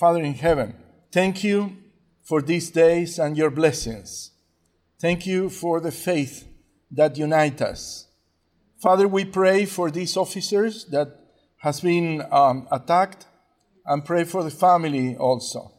[0.00, 0.74] Father in heaven,
[1.12, 1.76] thank you
[2.24, 4.30] for these days and your blessings.
[4.98, 6.48] Thank you for the faith
[6.90, 8.08] that unites us.
[8.78, 11.08] Father, we pray for these officers that
[11.58, 13.26] has been um, attacked
[13.84, 15.70] and pray for the family also.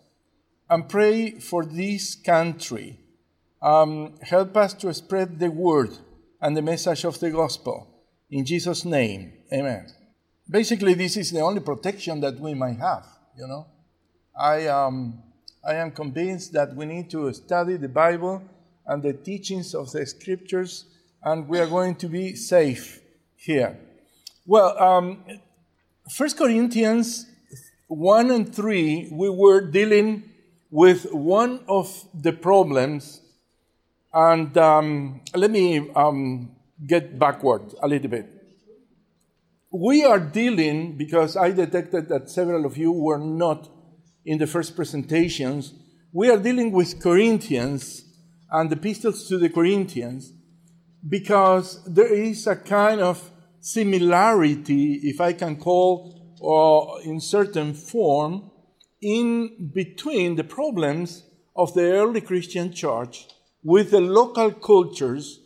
[0.69, 2.99] And pray for this country.
[3.59, 5.97] Um, help us to spread the word
[6.39, 7.87] and the message of the gospel.
[8.29, 9.87] In Jesus' name, amen.
[10.47, 13.65] Basically, this is the only protection that we might have, you know.
[14.37, 15.21] I, um,
[15.63, 18.41] I am convinced that we need to study the Bible
[18.85, 20.85] and the teachings of the scriptures,
[21.23, 23.01] and we are going to be safe
[23.35, 23.77] here.
[24.45, 25.23] Well, um,
[26.17, 27.27] 1 Corinthians
[27.87, 30.23] 1 and 3, we were dealing
[30.69, 33.21] with one of the problems,
[34.13, 36.49] and um, let me um,
[36.87, 38.27] get backward a little bit.
[39.71, 43.69] We are dealing, because I detected that several of you were not
[44.25, 45.73] in the first presentations,
[46.11, 48.03] we are dealing with Corinthians
[48.49, 50.33] and the epistles to the Corinthians
[51.07, 58.51] because there is a kind of similarity, if I can call, or in certain form,
[59.01, 61.23] in between the problems
[61.55, 63.27] of the early Christian church
[63.63, 65.39] with the local cultures,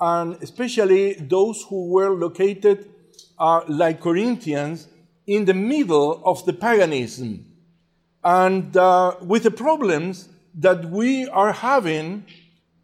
[0.00, 2.90] and especially those who were located,
[3.38, 4.88] uh, like Corinthians,
[5.26, 7.44] in the middle of the paganism,
[8.24, 12.24] and uh, with the problems that we are having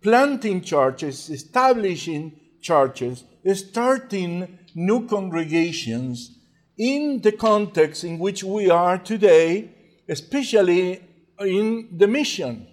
[0.02, 6.38] planting churches, establishing churches, starting new congregations
[6.78, 9.70] in the context in which we are today,
[10.08, 11.00] especially
[11.40, 12.66] in the mission.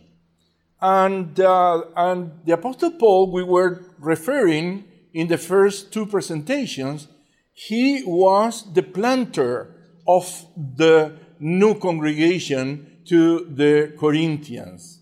[0.81, 7.07] And, uh, and the Apostle Paul, we were referring in the first two presentations,
[7.53, 9.75] he was the planter
[10.07, 15.01] of the new congregation to the Corinthians.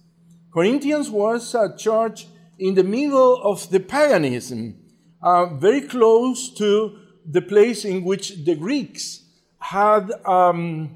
[0.52, 4.76] Corinthians was a church in the middle of the paganism,
[5.22, 6.98] uh, very close to
[7.30, 9.22] the place in which the Greeks
[9.60, 10.96] had um,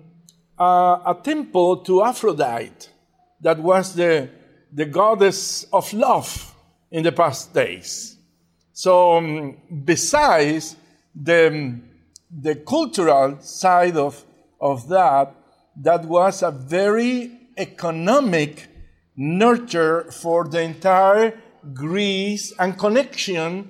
[0.58, 2.88] uh, a temple to Aphrodite
[3.42, 4.30] that was the,
[4.72, 6.56] the goddess of love
[6.90, 8.18] in the past days.
[8.72, 10.76] So, um, besides
[11.14, 11.80] the,
[12.32, 14.24] the cultural side of,
[14.64, 15.36] of that,
[15.76, 18.68] that was a very economic
[19.16, 21.38] nurture for the entire
[21.74, 23.70] Greece and connection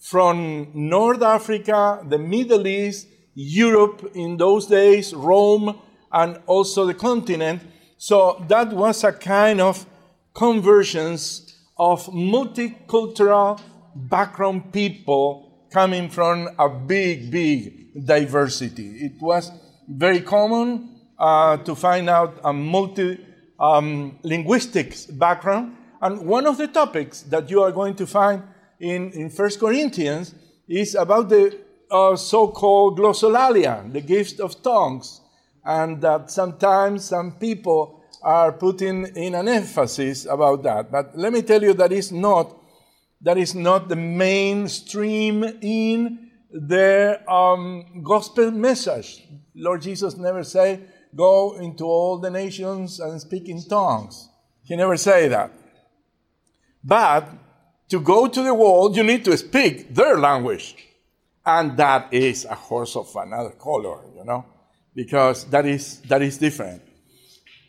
[0.00, 5.78] from North Africa, the Middle East, Europe in those days, Rome,
[6.10, 7.62] and also the continent.
[7.98, 9.86] So that was a kind of
[10.34, 13.60] conversions of multicultural
[13.94, 19.04] background people coming from a big, big diversity.
[19.04, 19.52] It was
[19.90, 23.18] very common uh, to find out a multi
[23.58, 25.76] um, linguistics background.
[26.00, 28.42] And one of the topics that you are going to find
[28.78, 30.34] in, in 1 Corinthians
[30.66, 31.58] is about the
[31.90, 35.20] uh, so called glossolalia, the gift of tongues,
[35.64, 40.90] and that sometimes some people are putting in an emphasis about that.
[40.90, 42.56] But let me tell you that is not
[43.22, 49.22] that is not the mainstream in the um, gospel message.
[49.54, 50.80] Lord Jesus never say
[51.14, 54.28] go into all the nations and speak in tongues.
[54.62, 55.50] He never say that.
[56.82, 57.28] But
[57.88, 60.76] to go to the world, you need to speak their language.
[61.44, 64.44] And that is a horse of another color, you know,
[64.94, 66.82] because that is, that is different.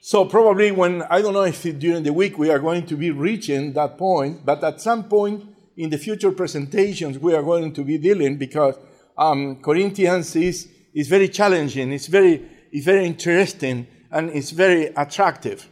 [0.01, 3.11] So probably when, I don't know if during the week we are going to be
[3.11, 5.45] reaching that point, but at some point
[5.77, 8.75] in the future presentations we are going to be dealing because
[9.17, 11.91] um, Corinthians is, is very challenging.
[11.91, 15.67] It's very, is very interesting and it's very attractive.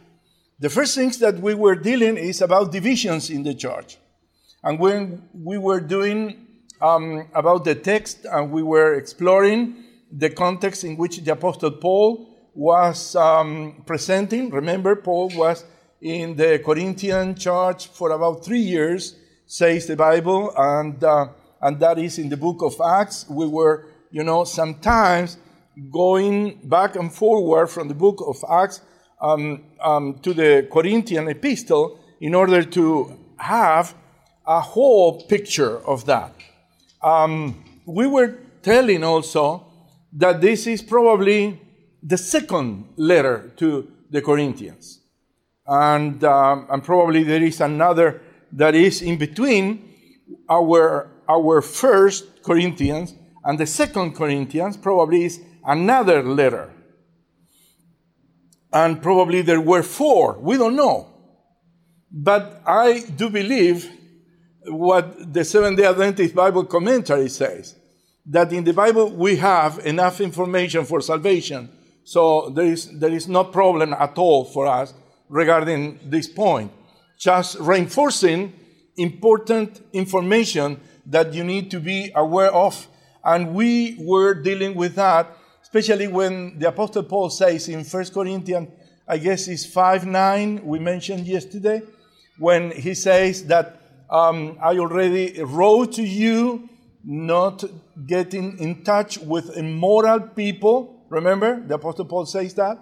[0.58, 3.96] The first things that we were dealing is about divisions in the church.
[4.62, 6.46] And when we were doing
[6.80, 12.28] um, about the text and we were exploring the context in which the Apostle Paul
[12.54, 15.64] was um, presenting, remember, Paul was
[16.00, 19.14] in the Corinthian church for about three years,
[19.50, 21.26] says the Bible, and, uh,
[21.60, 23.28] and that is in the book of Acts.
[23.28, 25.38] We were, you know, sometimes
[25.90, 28.80] going back and forward from the book of Acts
[29.20, 33.92] um, um, to the Corinthian epistle in order to have
[34.46, 36.32] a whole picture of that.
[37.02, 39.66] Um, we were telling also
[40.12, 41.60] that this is probably
[42.04, 45.00] the second letter to the Corinthians.
[45.66, 49.94] And, um, and probably there is another that is in between
[50.48, 53.14] our, our first Corinthians
[53.44, 56.70] and the second Corinthians, probably is another letter.
[58.72, 60.38] and probably there were four.
[60.38, 61.08] We don't know.
[62.10, 63.90] But I do believe
[64.66, 67.76] what the Seventh day Adventist Bible commentary says
[68.26, 71.68] that in the Bible we have enough information for salvation.
[72.04, 74.94] So there is, there is no problem at all for us
[75.28, 76.72] regarding this point.
[77.20, 78.54] Just reinforcing
[78.96, 82.88] important information that you need to be aware of.
[83.22, 88.70] And we were dealing with that, especially when the Apostle Paul says in 1 Corinthians,
[89.06, 91.82] I guess it's 5 9, we mentioned yesterday,
[92.38, 96.70] when he says that um, I already wrote to you
[97.04, 97.62] not
[98.06, 101.04] getting in touch with immoral people.
[101.10, 102.78] Remember, the Apostle Paul says that.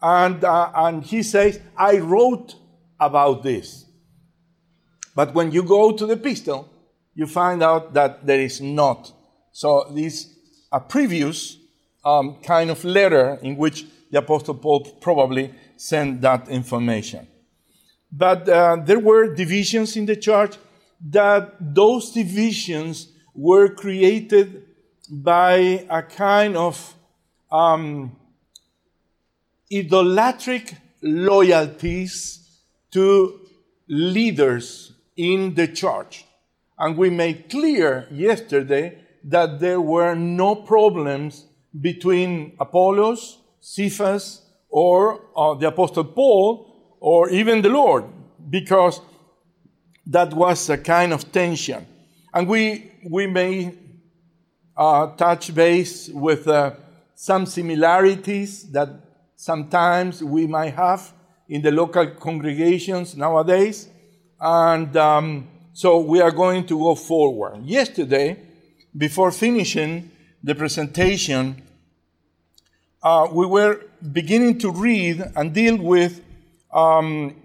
[0.00, 2.54] And, uh, and he says, I wrote
[3.06, 3.84] about this.
[5.14, 6.68] But when you go to the epistle,
[7.14, 9.12] you find out that there is not.
[9.52, 10.34] So this
[10.72, 11.56] a previous
[12.04, 17.28] um, kind of letter in which the Apostle Paul probably sent that information.
[18.10, 20.56] But uh, there were divisions in the church
[21.10, 24.62] that those divisions were created
[25.10, 26.94] by a kind of
[27.50, 28.16] um,
[29.72, 32.43] idolatric loyalties
[32.94, 33.40] to
[33.88, 36.24] leaders in the church.
[36.78, 41.46] And we made clear yesterday that there were no problems
[41.80, 48.04] between Apollos, Cephas, or uh, the Apostle Paul, or even the Lord,
[48.50, 49.00] because
[50.06, 51.86] that was a kind of tension.
[52.32, 53.74] And we, we may
[54.76, 56.72] uh, touch base with uh,
[57.14, 58.88] some similarities that
[59.36, 61.12] sometimes we might have
[61.48, 63.88] in the local congregations nowadays.
[64.40, 67.64] And um, so we are going to go forward.
[67.64, 68.38] Yesterday,
[68.96, 70.10] before finishing
[70.42, 71.62] the presentation,
[73.02, 73.80] uh, we were
[74.12, 76.22] beginning to read and deal with
[76.72, 77.36] um,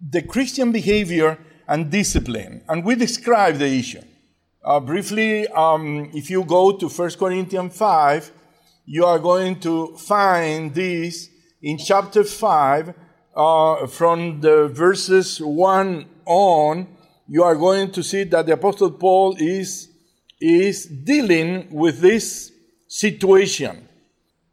[0.00, 1.38] the Christian behavior
[1.68, 2.62] and discipline.
[2.68, 4.02] And we describe the issue.
[4.62, 8.30] Uh, briefly, um, if you go to 1 Corinthians 5,
[8.84, 11.28] you are going to find this
[11.62, 12.94] in chapter 5,
[13.34, 16.88] uh, from the verses 1 on,
[17.28, 19.88] you are going to see that the Apostle Paul is,
[20.40, 22.52] is dealing with this
[22.88, 23.88] situation.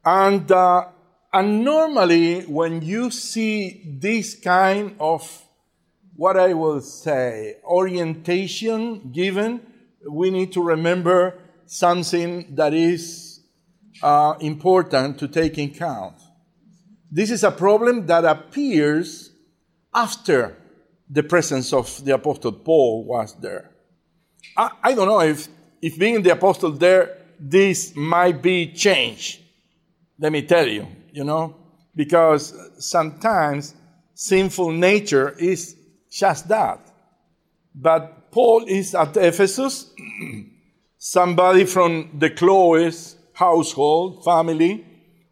[0.05, 0.85] And, uh,
[1.33, 5.43] and normally, when you see this kind of
[6.15, 9.61] what I will say, orientation given,
[10.09, 13.41] we need to remember something that is
[14.01, 16.15] uh, important to take in count.
[17.09, 19.31] This is a problem that appears
[19.93, 20.57] after
[21.09, 23.71] the presence of the Apostle Paul was there.
[24.55, 25.47] I, I don't know if,
[25.81, 29.41] if being the Apostle there, this might be changed.
[30.19, 31.55] Let me tell you, you know,
[31.95, 33.75] because sometimes
[34.13, 35.75] sinful nature is
[36.11, 36.79] just that.
[37.73, 39.93] But Paul is at Ephesus,
[40.97, 44.86] somebody from the Chloe's household, family,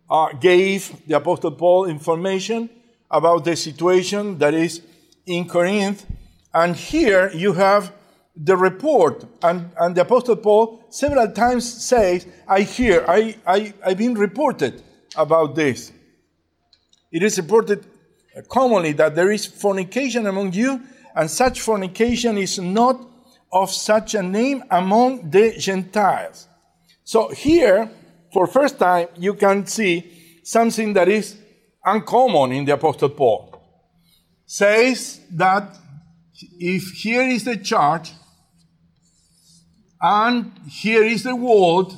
[0.10, 2.69] uh, gave the Apostle Paul information
[3.10, 4.81] about the situation that is
[5.25, 6.06] in Corinth.
[6.54, 7.94] And here you have
[8.36, 9.25] the report.
[9.42, 14.81] And, and the Apostle Paul several times says, I hear, I, I, I've been reported
[15.16, 15.92] about this.
[17.12, 17.86] It is reported
[18.50, 20.82] commonly that there is fornication among you,
[21.15, 23.00] and such fornication is not
[23.51, 26.48] of such a name among the Gentiles.
[27.06, 27.89] So here,
[28.36, 30.04] for first time, you can see
[30.44, 31.38] something that is
[31.86, 33.62] uncommon in the Apostle Paul.
[34.46, 35.74] Says that
[36.60, 38.12] if here is the church
[40.01, 41.98] and here is the world,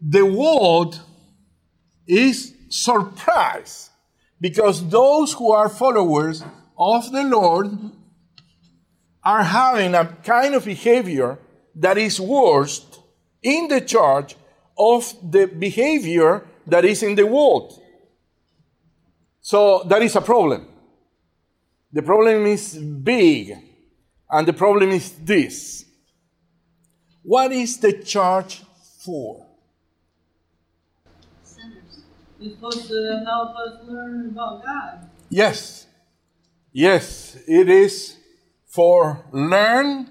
[0.00, 1.02] the world
[2.06, 3.90] is surprised
[4.40, 6.42] because those who are followers
[6.78, 7.78] of the Lord
[9.22, 11.38] are having a kind of behavior
[11.74, 12.86] that is worse
[13.42, 14.34] in the church
[14.78, 17.80] of the behavior that is in the world.
[19.40, 20.68] So that is a problem.
[21.92, 23.56] The problem is big,
[24.28, 25.84] and the problem is this.
[27.22, 28.62] What is the church
[29.04, 29.46] for?
[31.42, 32.02] Sinners.
[32.40, 35.10] It's supposed to help us learn about God.
[35.30, 35.86] Yes.
[36.72, 38.16] Yes, it is
[38.66, 40.10] for learn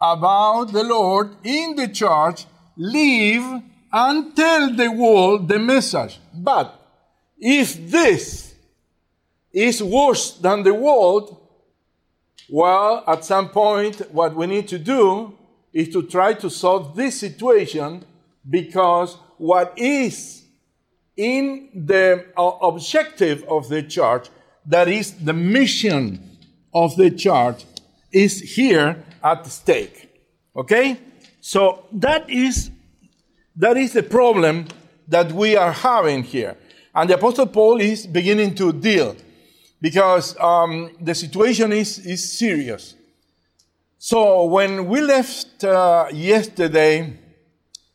[0.00, 6.18] about the Lord in the church, live and tell the world the message.
[6.34, 6.80] But
[7.38, 8.54] if this
[9.52, 11.38] is worse than the world,
[12.48, 15.36] well, at some point, what we need to do
[15.72, 18.04] is to try to solve this situation
[18.48, 20.44] because what is
[21.16, 24.28] in the uh, objective of the church,
[24.66, 26.38] that is the mission
[26.74, 27.64] of the church,
[28.10, 30.08] is here at stake.
[30.56, 30.98] Okay?
[31.40, 32.70] So that is
[33.56, 34.66] that is the problem
[35.08, 36.56] that we are having here.
[36.94, 39.16] And the Apostle Paul is beginning to deal
[39.80, 42.94] because um, the situation is, is serious.
[43.98, 47.18] So when we left uh, yesterday,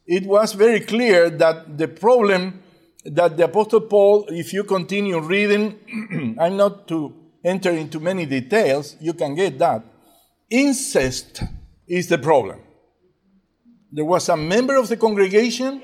[0.06, 2.64] it was very clear that the problem
[3.06, 8.98] that the Apostle Paul, if you continue reading, I'm not to enter into many details,
[9.00, 9.84] you can get that.
[10.50, 11.44] Incest
[11.88, 12.60] is the problem.
[13.92, 15.82] There was a member of the congregation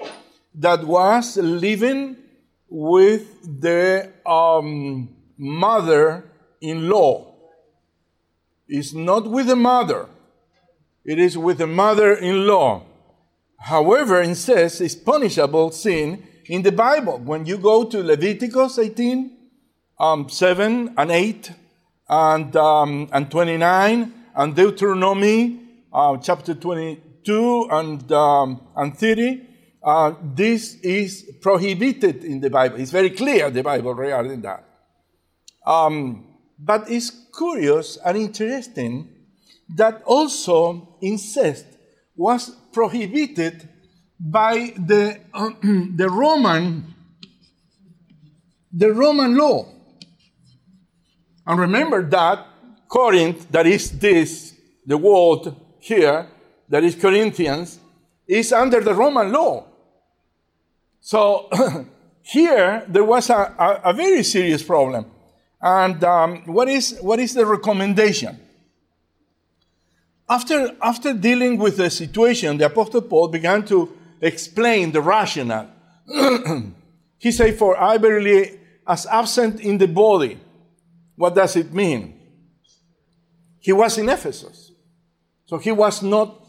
[0.56, 2.18] that was living
[2.68, 6.26] with the um, mother
[6.60, 7.34] in law.
[8.68, 10.08] It's not with the mother,
[11.06, 12.84] it is with the mother in law.
[13.58, 17.20] However, incest is punishable sin in the Bible.
[17.20, 19.32] When you go to Leviticus 18,
[20.00, 21.52] um, 7 and 8,
[22.10, 25.60] and, um, and 29, and Deuteronomy
[25.94, 26.54] uh, chapter
[27.26, 29.42] 22 and, um, and 30,
[29.84, 32.80] uh, this is prohibited in the Bible.
[32.80, 34.64] It's very clear, the Bible, regarding that.
[35.66, 36.26] Um,
[36.58, 39.10] but it's curious and interesting
[39.76, 41.66] that also incest
[42.16, 43.68] was prohibited
[44.20, 46.94] by the, uh, the Roman
[48.74, 49.68] the Roman law.
[51.46, 52.48] And remember that
[52.88, 56.28] Corinth, that is this, the world here,
[56.74, 57.78] that is Corinthians,
[58.28, 59.64] is under the Roman law.
[61.02, 61.48] So
[62.24, 65.06] here there was a, a, a, very serious problem.
[65.62, 68.40] And um, what, is, what is the recommendation?
[70.28, 75.70] After, after dealing with the situation, the Apostle Paul began to explain the rationale.
[77.20, 80.40] he said, For I verily, as absent in the body,
[81.18, 82.20] what does it mean?
[83.60, 84.72] He was in Ephesus.
[85.46, 86.43] So he was not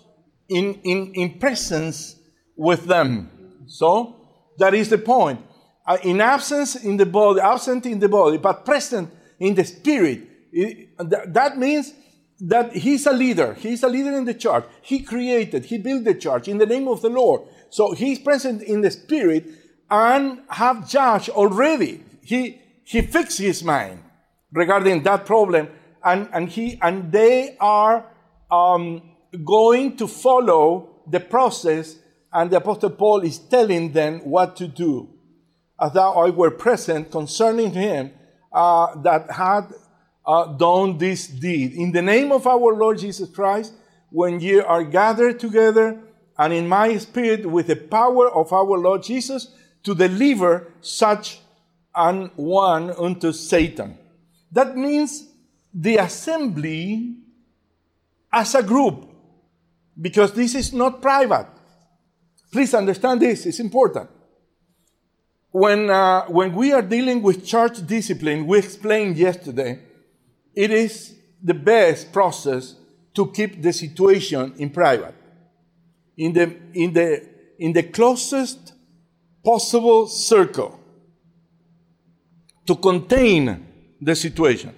[0.48, 2.16] in, in, in presence
[2.56, 3.30] with them.
[3.66, 4.16] So
[4.58, 5.40] that is the point.
[5.86, 10.22] Uh, in absence in the body, absent in the body, but present in the spirit.
[10.52, 11.92] It, th- that means
[12.40, 13.54] that he's a leader.
[13.54, 14.64] He's a leader in the church.
[14.82, 17.42] He created, he built the church in the name of the Lord.
[17.70, 19.46] So he's present in the spirit
[19.90, 22.02] and have judged already.
[22.22, 24.02] He, he fixed his mind
[24.52, 25.68] regarding that problem
[26.04, 28.06] and, and he, and they are,
[28.50, 29.13] um,
[29.44, 31.96] going to follow the process
[32.32, 35.08] and the apostle paul is telling them what to do.
[35.80, 38.12] As thou I were present concerning him
[38.52, 39.72] uh, that had
[40.26, 41.72] uh, done this deed.
[41.72, 43.72] In the name of our lord jesus christ
[44.10, 46.00] when ye are gathered together
[46.38, 49.48] and in my spirit with the power of our Lord Jesus
[49.84, 51.40] to deliver such
[51.94, 53.98] an one unto Satan.
[54.50, 55.28] That means
[55.72, 57.16] the assembly
[58.32, 59.08] as a group,
[60.00, 61.46] because this is not private.
[62.52, 64.10] Please understand this, it's important.
[65.50, 69.80] When, uh, when we are dealing with church discipline, we explained yesterday,
[70.54, 72.74] it is the best process
[73.14, 75.14] to keep the situation in private
[76.16, 78.72] in the, in the, in the closest
[79.44, 80.78] possible circle
[82.66, 83.66] to contain
[84.00, 84.74] the situation.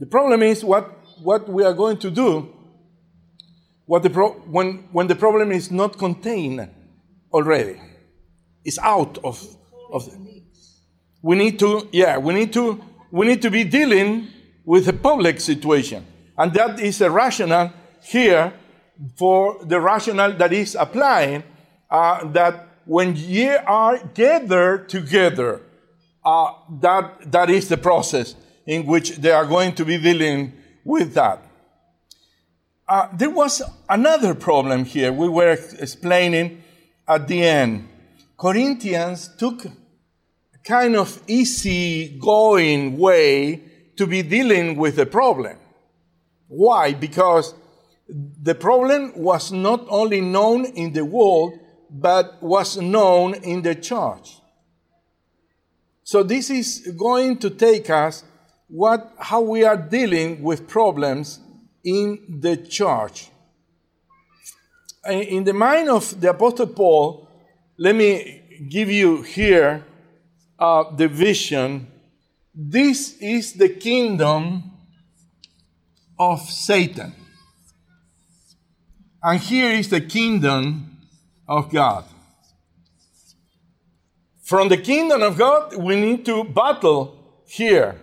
[0.00, 0.90] The problem is what,
[1.22, 2.52] what we are going to do
[3.86, 6.68] what the pro- when, when the problem is not contained
[7.32, 7.80] already.
[8.64, 9.44] It's out of,
[9.92, 10.42] of the,
[11.22, 14.28] we need to, yeah, we need to, we need to be dealing
[14.64, 16.04] with a public situation.
[16.36, 17.72] And that is a rationale
[18.02, 18.52] here
[19.16, 21.42] for the rationale that is applying
[21.90, 25.62] uh, that when ye are gathered together,
[26.24, 28.34] uh, that, that is the process
[28.66, 30.52] in which they are going to be dealing
[30.84, 31.42] with that.
[32.86, 36.62] Uh, there was another problem here we were explaining
[37.08, 37.88] at the end.
[38.38, 39.70] Corinthians took a
[40.64, 43.62] kind of easy going way
[43.96, 45.56] to be dealing with the problem.
[46.48, 46.92] Why?
[46.92, 47.54] Because
[48.06, 51.58] the problem was not only known in the world,
[51.90, 54.36] but was known in the church.
[56.02, 58.24] So this is going to take us
[58.68, 61.40] what how we are dealing with problems
[61.84, 63.28] in the church.
[65.08, 67.28] In the mind of the Apostle Paul,
[67.76, 69.84] let me give you here
[70.58, 71.86] uh, the vision.
[72.54, 74.72] This is the kingdom
[76.18, 77.12] of Satan.
[79.22, 80.98] And here is the kingdom
[81.48, 82.04] of God.
[84.42, 87.98] From the kingdom of God, we need to battle here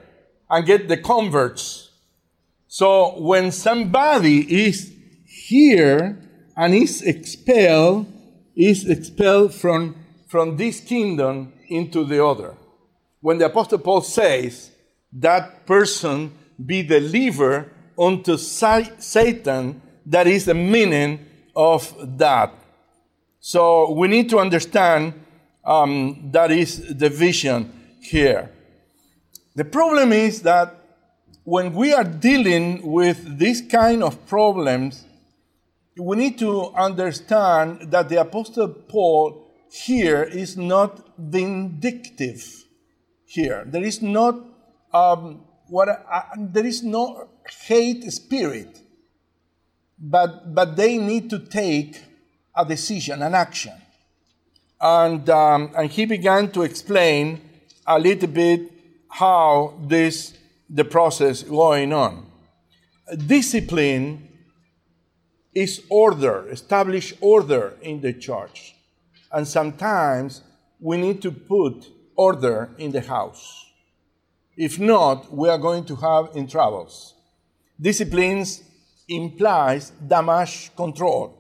[0.49, 1.90] and get the converts.
[2.73, 4.93] So when somebody is
[5.25, 6.17] here
[6.55, 8.05] and is expelled,
[8.55, 9.97] is expelled from,
[10.29, 12.55] from this kingdom into the other.
[13.19, 14.71] When the Apostle Paul says
[15.11, 16.31] that person
[16.65, 22.53] be delivered unto Satan, that is the meaning of that.
[23.41, 25.25] So we need to understand
[25.65, 28.49] um, that is the vision here.
[29.55, 30.80] The problem is that
[31.51, 35.03] when we are dealing with this kind of problems,
[35.97, 42.41] we need to understand that the Apostle Paul here is not vindictive.
[43.25, 44.35] Here, there is not
[44.93, 47.27] um, what uh, there is no
[47.67, 48.79] hate spirit,
[49.99, 52.01] but but they need to take
[52.55, 53.75] a decision, an action,
[54.79, 57.41] and um, and he began to explain
[57.85, 58.71] a little bit
[59.09, 60.37] how this
[60.73, 62.25] the process going on.
[63.27, 64.29] Discipline
[65.53, 68.75] is order, establish order in the church.
[69.31, 70.41] And sometimes
[70.79, 73.65] we need to put order in the house.
[74.55, 77.15] If not, we are going to have in troubles.
[77.79, 78.63] Disciplines
[79.09, 81.37] implies damage control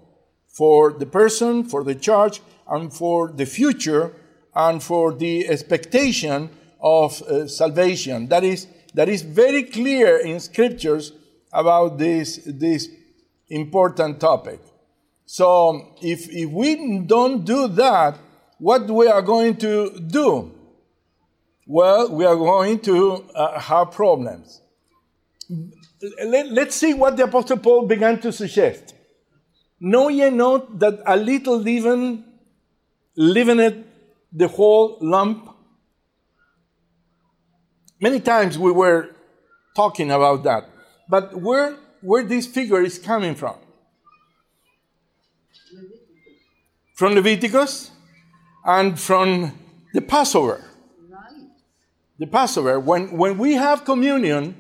[0.47, 4.13] for the person, for the church, and for the future,
[4.53, 6.49] and for the expectation
[6.81, 8.27] of uh, salvation.
[8.27, 11.13] That is, that is very clear in scriptures
[11.53, 12.89] about this, this
[13.49, 14.59] important topic.
[15.25, 18.17] So if, if we don't do that,
[18.57, 20.51] what we are going to do?
[21.65, 24.61] Well, we are going to uh, have problems.
[26.23, 28.93] Let, let's see what the Apostle Paul began to suggest.
[29.79, 32.23] Know ye not that a little leaven
[33.17, 33.83] leaveneth
[34.31, 35.49] the whole lump?
[38.01, 39.09] Many times we were
[39.75, 40.67] talking about that.
[41.07, 43.55] But where where this figure is coming from.
[46.95, 47.91] From Leviticus
[48.65, 49.53] and from
[49.93, 50.63] the Passover.
[52.19, 52.79] The Passover.
[52.79, 54.55] When, when we have communion,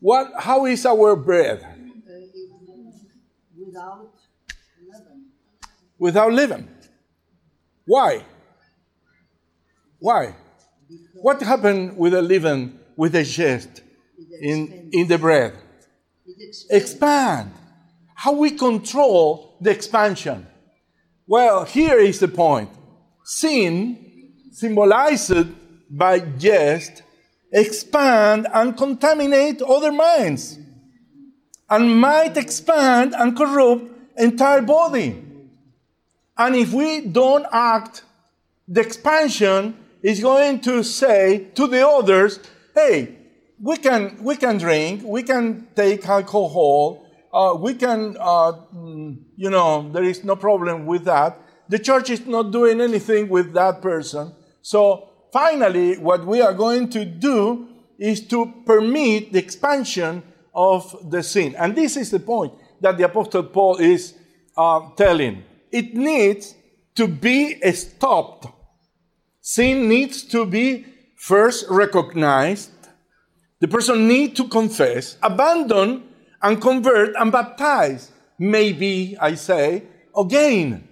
[0.00, 1.66] what, how is our bread?
[3.58, 4.08] Without
[4.86, 5.26] leaven.
[5.98, 6.68] Without leaven.
[7.84, 8.24] Why?
[9.98, 10.34] Why?
[11.14, 13.82] What happened with the leaven, with the yeast
[14.40, 15.54] in, in the bread?
[16.70, 17.52] expand.
[18.14, 20.46] How we control the expansion?
[21.26, 22.70] Well, here is the point.
[23.24, 25.48] Sin, symbolized
[25.90, 27.02] by jest,
[27.52, 30.58] expand and contaminate other minds
[31.68, 33.84] and might expand and corrupt
[34.16, 35.22] entire body.
[36.36, 38.04] And if we don't act,
[38.66, 42.40] the expansion is going to say to the others,
[42.74, 43.18] hey,
[43.60, 49.50] we can we can drink, we can take alcohol, uh, we can uh, mm, you
[49.50, 51.38] know there is no problem with that.
[51.68, 54.34] The church is not doing anything with that person.
[54.62, 60.22] So finally, what we are going to do is to permit the expansion
[60.54, 64.14] of the sin, and this is the point that the apostle Paul is
[64.56, 65.44] uh, telling.
[65.70, 66.54] It needs
[66.96, 68.46] to be stopped.
[69.40, 70.84] Sin needs to be
[71.22, 72.72] first recognized
[73.60, 76.02] the person need to confess, abandon,
[76.42, 78.10] and convert and baptize.
[78.40, 79.84] Maybe, I say,
[80.16, 80.88] again.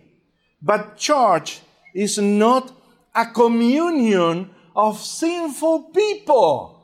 [0.63, 1.63] But church
[1.93, 2.71] is not
[3.13, 6.79] a communion of sinful people.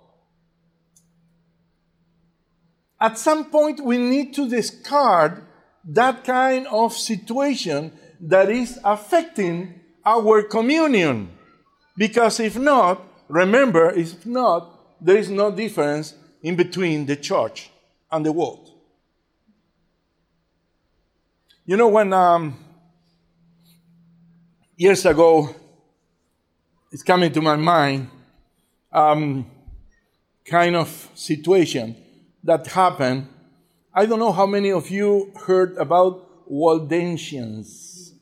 [3.00, 5.44] At some point, we need to discard
[5.85, 11.30] that kind of situation that is affecting our communion.
[11.96, 17.71] Because if not, remember, if not, there is no difference in between the church
[18.11, 18.71] and the world.
[21.65, 22.57] You know, when um,
[24.77, 25.55] years ago,
[26.93, 28.09] it's coming to my mind,
[28.93, 29.51] um,
[30.45, 31.97] kind of situation
[32.45, 33.27] that happened.
[33.93, 38.12] I don't know how many of you heard about Waldensians.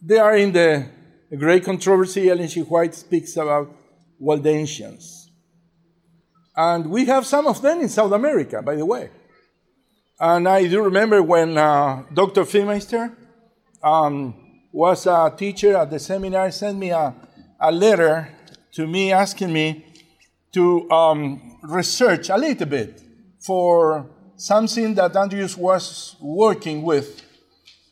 [0.00, 0.88] They are in the
[1.36, 2.30] great controversy.
[2.30, 2.60] Ellen G.
[2.60, 3.74] White speaks about
[4.20, 5.26] Waldensians.
[6.56, 9.10] And we have some of them in South America, by the way.
[10.18, 12.42] And I do remember when uh, Dr.
[12.42, 13.14] Vyhmeister
[13.82, 14.34] um,
[14.72, 17.14] was a teacher at the seminar, sent me a,
[17.60, 18.28] a letter
[18.72, 19.84] to me asking me
[20.52, 23.00] to um, research a little bit
[23.40, 27.22] for something that Andrews was working with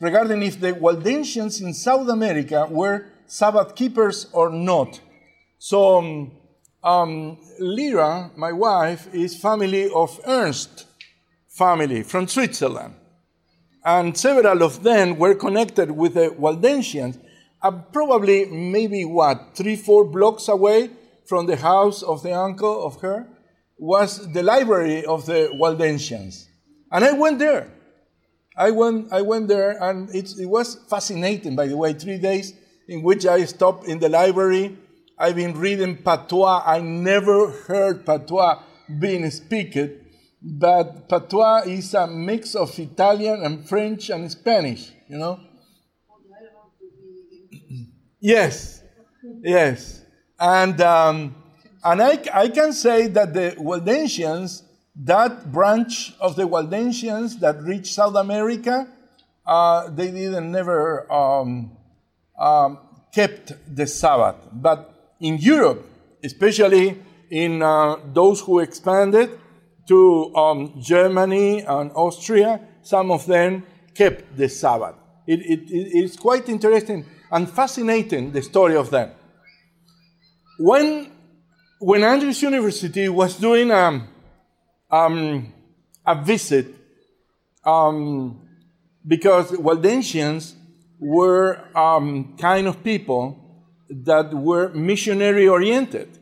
[0.00, 5.00] regarding if the Waldensians in South America were Sabbath keepers or not.
[5.58, 6.32] So, um,
[6.82, 7.38] um,
[8.36, 10.86] my wife, is family of Ernst
[11.56, 12.94] family from Switzerland.
[13.84, 17.18] And several of them were connected with the Waldensians,
[17.62, 20.90] uh, probably maybe what, three, four blocks away
[21.26, 23.26] from the house of the uncle of her
[23.78, 26.46] was the library of the Waldensians.
[26.92, 27.72] And I went there.
[28.56, 32.54] I went, I went there, and it, it was fascinating, by the way, three days
[32.88, 34.76] in which I stopped in the library.
[35.18, 36.62] I've been reading patois.
[36.64, 38.62] I never heard patois
[38.98, 40.04] being spoken,
[40.42, 45.40] but patois is a mix of Italian and French and Spanish, you know?
[48.18, 48.82] Yes,
[49.42, 50.02] yes.
[50.40, 51.36] And, um,
[51.84, 54.62] and I, I can say that the Waldensians
[55.04, 58.88] that branch of the Waldensians that reached South America,
[59.44, 61.76] uh, they didn't never um,
[62.38, 62.78] um,
[63.14, 64.36] kept the Sabbath.
[64.52, 65.84] But in Europe,
[66.22, 69.38] especially in uh, those who expanded
[69.88, 74.94] to um, Germany and Austria, some of them kept the Sabbath.
[75.26, 79.10] It, it, it's quite interesting and fascinating, the story of them.
[80.58, 81.10] When,
[81.80, 84.08] when Andrews University was doing um,
[84.90, 85.52] um,
[86.04, 86.66] a visit
[87.64, 88.40] um,
[89.06, 90.54] because Waldensians
[90.98, 96.18] were um, kind of people that were missionary oriented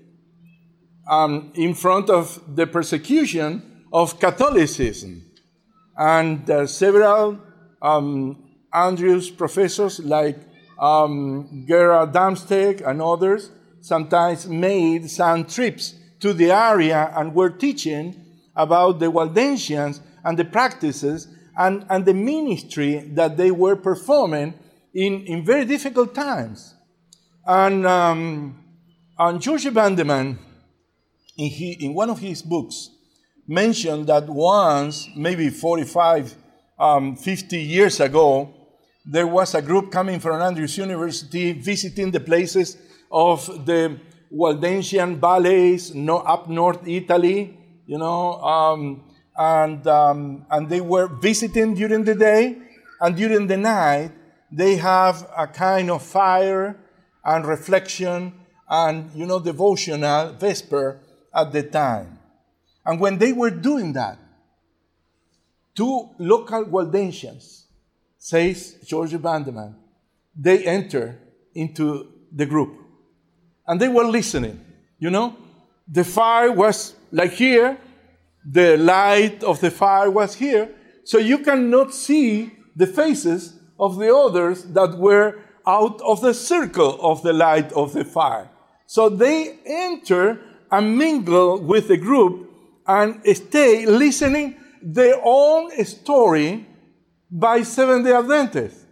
[1.09, 5.31] um, in front of the persecution of Catholicism.
[5.97, 7.39] And uh, several
[7.81, 10.39] um, Andrews professors like
[10.79, 18.17] um, Gerard Damsteegt and others sometimes made some trips to the area and were teaching
[18.57, 24.55] about the Waldensians and the practices and, and the ministry that they were performing
[24.95, 26.75] in, in very difficult times.
[27.47, 28.65] And, um,
[29.19, 30.39] and George Vandeman,
[31.37, 32.91] in, he, in one of his books,
[33.47, 36.35] mentioned that once, maybe 45,
[36.79, 38.53] um, 50 years ago,
[39.05, 42.79] there was a group coming from Andrews University visiting the places
[43.13, 44.01] of the
[44.33, 49.05] Waldensian valleys no, up north Italy you know, um,
[49.37, 52.59] and, um, and they were visiting during the day,
[53.01, 54.11] and during the night,
[54.55, 56.77] they have a kind of fire
[57.25, 58.33] and reflection
[58.69, 61.01] and, you know, devotional vesper
[61.35, 62.19] at the time.
[62.87, 64.17] And when they were doing that,
[65.75, 67.65] two local Waldensians,
[68.17, 69.75] says George Vandeman,
[70.37, 71.19] they enter
[71.55, 72.79] into the group.
[73.67, 74.65] And they were listening,
[74.99, 75.37] you know?
[75.89, 77.77] The fire was like here,
[78.45, 80.71] the light of the fire was here,
[81.03, 86.99] so you cannot see the faces of the others that were out of the circle
[87.01, 88.49] of the light of the fire.
[88.87, 92.51] So they enter and mingle with the group
[92.87, 96.67] and stay listening their own story
[97.31, 98.85] by Seventh day Adventists.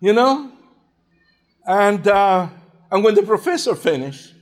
[0.00, 0.52] You know?
[1.66, 2.48] And, uh,
[2.90, 4.34] and when the professor finished,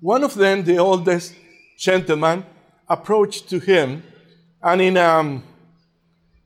[0.00, 1.34] one of them, the oldest
[1.78, 2.44] gentleman,
[2.88, 4.02] approached to him
[4.62, 5.44] and in um,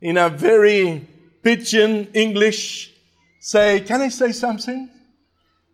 [0.05, 1.09] in a very
[1.43, 2.93] pidgin English
[3.41, 4.91] say, Can I say something?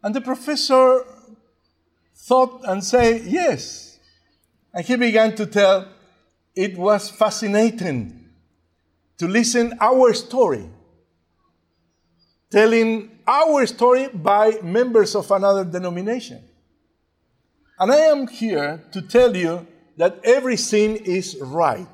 [0.04, 1.04] And the professor
[2.14, 3.98] thought and say, Yes.
[4.72, 5.88] And he began to tell,
[6.54, 8.28] it was fascinating
[9.18, 10.70] to listen our story,
[12.50, 16.40] telling our story by members of another denomination.
[17.80, 19.66] And I am here to tell you
[19.96, 21.88] that everything is right.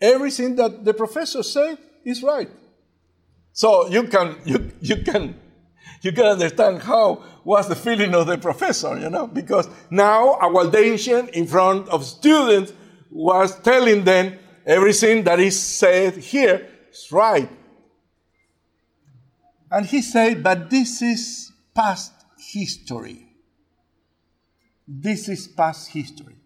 [0.00, 2.50] Everything that the professor said is right.
[3.52, 5.38] So you can you, you can
[6.02, 10.48] you can understand how was the feeling of the professor, you know, because now a
[10.48, 12.72] Waldensian in front of students
[13.10, 17.50] was telling them everything that is said here is right.
[19.70, 22.12] And he said, but this is past
[22.52, 23.26] history.
[24.86, 26.39] This is past history.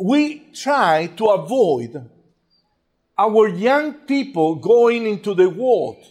[0.00, 2.10] We try to avoid
[3.18, 6.02] our young people going into the world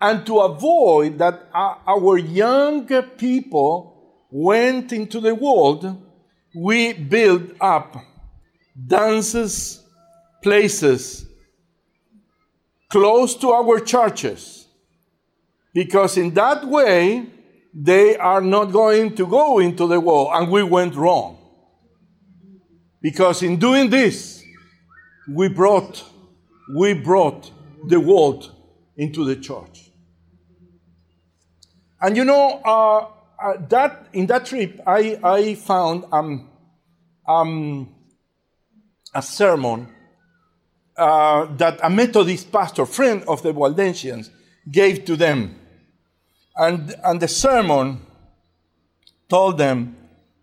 [0.00, 6.00] and to avoid that our young people went into the world,
[6.54, 7.96] we build up
[8.86, 9.82] dances,
[10.42, 11.26] places
[12.90, 14.68] close to our churches.
[15.72, 17.26] Because in that way,
[17.74, 21.43] they are not going to go into the world, and we went wrong.
[23.04, 24.42] Because in doing this,
[25.28, 26.02] we brought,
[26.74, 27.50] we brought
[27.86, 28.50] the world
[28.96, 29.90] into the church.
[32.00, 33.06] And you know, uh,
[33.38, 36.48] uh, that in that trip, I, I found um,
[37.28, 37.94] um,
[39.14, 39.92] a sermon
[40.96, 44.30] uh, that a Methodist pastor, friend of the Waldensians,
[44.70, 45.60] gave to them.
[46.56, 48.00] And, and the sermon
[49.28, 49.94] told them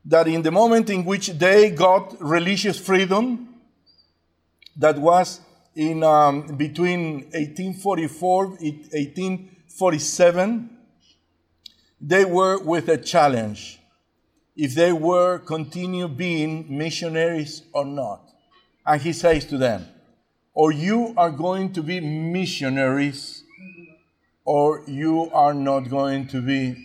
[0.06, 3.56] that in the moment in which they got religious freedom,
[4.78, 5.42] that was
[5.76, 10.70] in um, between 1844 and 1847,
[12.00, 13.80] they were with a challenge
[14.56, 18.22] if they were continue being missionaries or not.
[18.86, 19.88] And he says to them,
[20.54, 23.44] or you are going to be missionaries,
[24.44, 26.76] or you are not going to be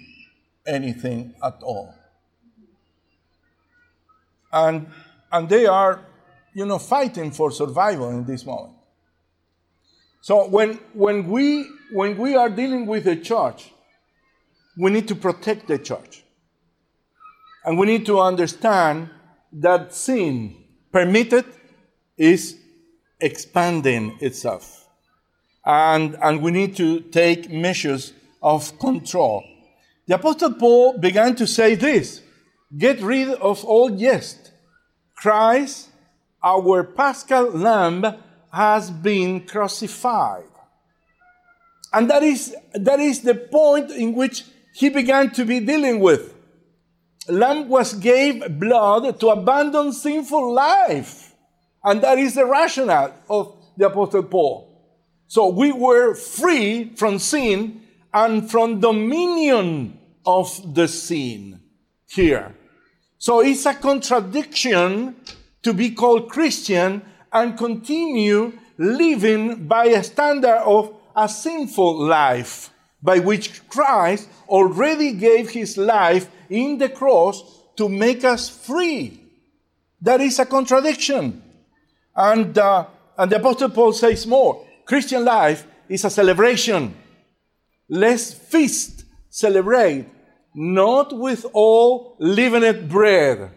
[0.66, 1.95] anything at all.
[4.52, 4.86] And,
[5.32, 6.04] and they are,
[6.54, 8.74] you know, fighting for survival in this moment.
[10.22, 13.70] So when, when, we, when we are dealing with the church,
[14.76, 16.24] we need to protect the church.
[17.64, 19.10] And we need to understand
[19.52, 20.56] that sin
[20.92, 21.44] permitted
[22.16, 22.56] is
[23.20, 24.88] expanding itself.
[25.64, 29.44] And, and we need to take measures of control.
[30.06, 32.22] The Apostle Paul began to say this
[32.74, 34.52] Get rid of all jest.
[35.14, 35.90] Christ,
[36.42, 38.04] our paschal lamb,
[38.52, 40.44] has been crucified.
[41.92, 46.34] And that is, that is the point in which he began to be dealing with.
[47.28, 51.34] Lamb was gave blood to abandon sinful life.
[51.84, 54.72] And that is the rationale of the Apostle Paul.
[55.28, 61.60] So we were free from sin and from dominion of the sin
[62.08, 62.54] here.
[63.18, 65.16] So it's a contradiction
[65.62, 72.70] to be called Christian and continue living by a standard of a sinful life
[73.02, 77.42] by which Christ already gave his life in the cross
[77.76, 79.20] to make us free.
[80.00, 81.42] That is a contradiction.
[82.14, 82.86] And, uh,
[83.18, 86.94] and the Apostle Paul says more Christian life is a celebration.
[87.88, 90.06] Let's feast, celebrate,
[90.56, 93.50] not with all leavened bread.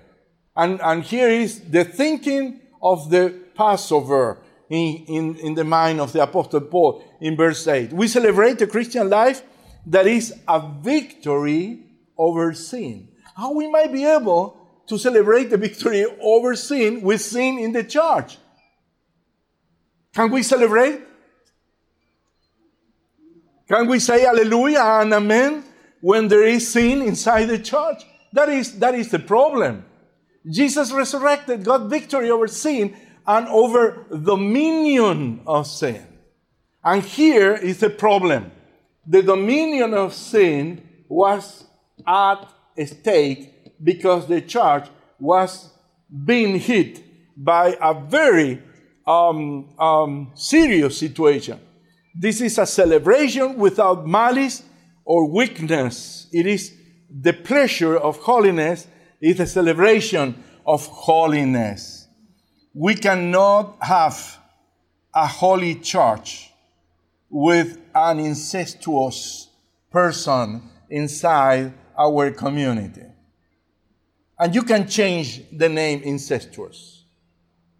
[0.55, 6.11] And, and here is the thinking of the Passover in, in, in the mind of
[6.11, 7.93] the Apostle Paul in verse 8.
[7.93, 9.41] We celebrate the Christian life
[9.85, 11.85] that is a victory
[12.17, 13.07] over sin.
[13.33, 14.57] How we might be able
[14.87, 18.37] to celebrate the victory over sin with sin in the church?
[20.13, 20.99] Can we celebrate?
[23.69, 25.63] Can we say hallelujah and amen
[26.01, 28.03] when there is sin inside the church?
[28.33, 29.85] That is, that is the problem.
[30.49, 32.95] Jesus resurrected, got victory over sin
[33.27, 36.05] and over the dominion of sin.
[36.83, 38.51] And here is the problem.
[39.05, 41.65] The dominion of sin was
[42.07, 42.47] at
[42.85, 44.87] stake because the church
[45.19, 45.71] was
[46.25, 47.03] being hit
[47.35, 48.61] by a very
[49.05, 51.59] um, um, serious situation.
[52.15, 54.63] This is a celebration without malice
[55.09, 56.27] or weakness.
[56.31, 56.71] It is
[57.09, 58.85] the pleasure of holiness,
[59.19, 60.35] is a celebration
[60.67, 62.07] of holiness.
[62.75, 64.37] We cannot have
[65.15, 66.51] a holy church
[67.27, 69.49] with an incestuous
[69.91, 73.07] person inside our community.
[74.37, 77.03] And you can change the name incestuous.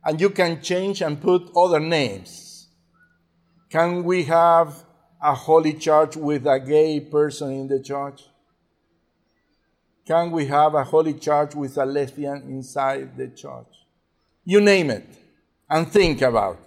[0.03, 2.69] And you can change and put other names.
[3.69, 4.83] Can we have
[5.21, 8.23] a holy church with a gay person in the church?
[10.05, 13.67] Can we have a holy church with a lesbian inside the church?
[14.43, 15.05] You name it
[15.69, 16.57] and think about.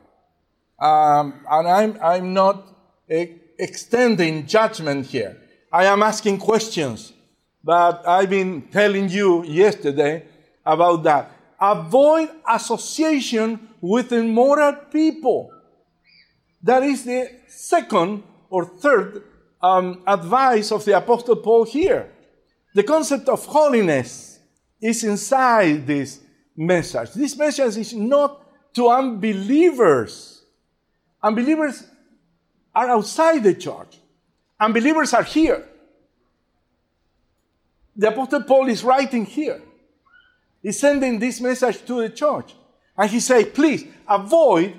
[0.79, 2.67] Um, and I'm, I'm not
[3.09, 5.37] extending judgment here.
[5.73, 7.13] I am asking questions,
[7.65, 10.25] but I've been telling you yesterday
[10.65, 11.31] about that.
[11.61, 15.53] Avoid association with immoral people.
[16.63, 19.23] That is the second or third
[19.63, 22.13] um, advice of the Apostle Paul here.
[22.75, 24.39] The concept of holiness
[24.79, 26.21] is inside this
[26.55, 27.15] message.
[27.15, 30.45] This message is not to unbelievers.
[31.23, 31.85] Unbelievers
[32.75, 33.99] are outside the church.
[34.61, 35.67] Unbelievers are here.
[37.97, 39.63] The Apostle Paul is writing here.
[40.63, 42.55] He's sending this message to the church.
[42.99, 44.75] And he says, please avoid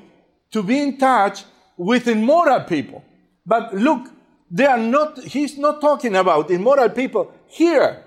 [0.51, 1.43] to be in touch
[1.75, 3.03] with immoral people.
[3.45, 4.09] But look,
[4.49, 8.03] they are not, he's not talking about immoral people here.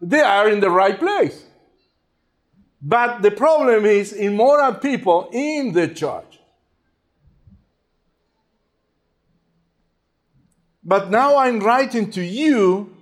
[0.00, 1.44] They are in the right place.
[2.82, 6.38] But the problem is immoral people in the church.
[10.82, 12.96] But now I'm writing to you,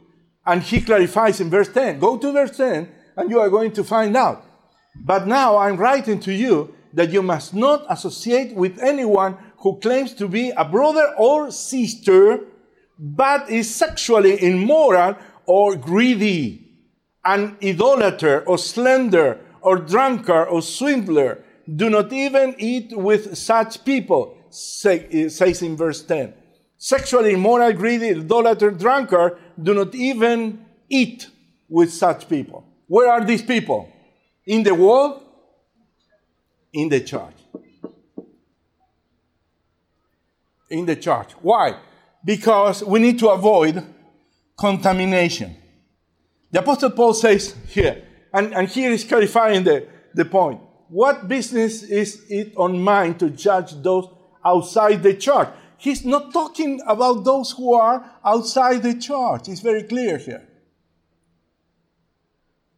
[0.44, 2.00] and he clarifies in verse 10.
[2.00, 4.44] Go to verse 10, and you are going to find out.
[4.96, 10.14] But now I'm writing to you that you must not associate with anyone who claims
[10.14, 12.40] to be a brother or sister,
[12.98, 15.16] but is sexually immoral
[15.46, 16.64] or greedy,
[17.24, 21.44] an idolater or slender or drunkard or swindler.
[21.74, 26.34] Do not even eat with such people, say, eh, says in verse 10.
[26.78, 31.28] Sexually immoral, greedy, idolater, drunkard, do not even eat
[31.68, 32.64] with such people.
[32.86, 33.92] Where are these people?
[34.46, 35.22] In the world?
[36.72, 37.37] In the church.
[40.70, 41.32] In the church.
[41.40, 41.78] Why?
[42.24, 43.82] Because we need to avoid
[44.58, 45.56] contamination.
[46.50, 50.60] The Apostle Paul says here, and, and here is clarifying the, the point.
[50.88, 54.08] What business is it on mine to judge those
[54.44, 55.48] outside the church?
[55.76, 59.48] He's not talking about those who are outside the church.
[59.48, 60.46] It's very clear here.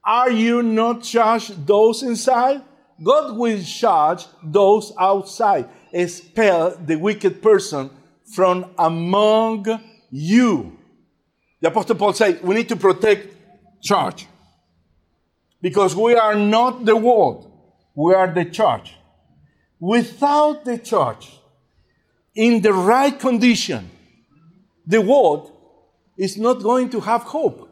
[0.05, 2.63] Are you not judge those inside?
[3.03, 5.69] God will judge those outside.
[5.93, 7.91] Expel the wicked person
[8.35, 9.67] from among
[10.11, 10.79] you.
[11.61, 13.35] The Apostle Paul says we need to protect
[13.83, 14.27] church.
[15.61, 17.53] Because we are not the world,
[17.95, 18.97] we are the church.
[19.79, 21.39] Without the church,
[22.35, 23.91] in the right condition,
[24.87, 25.53] the world
[26.17, 27.69] is not going to have hope.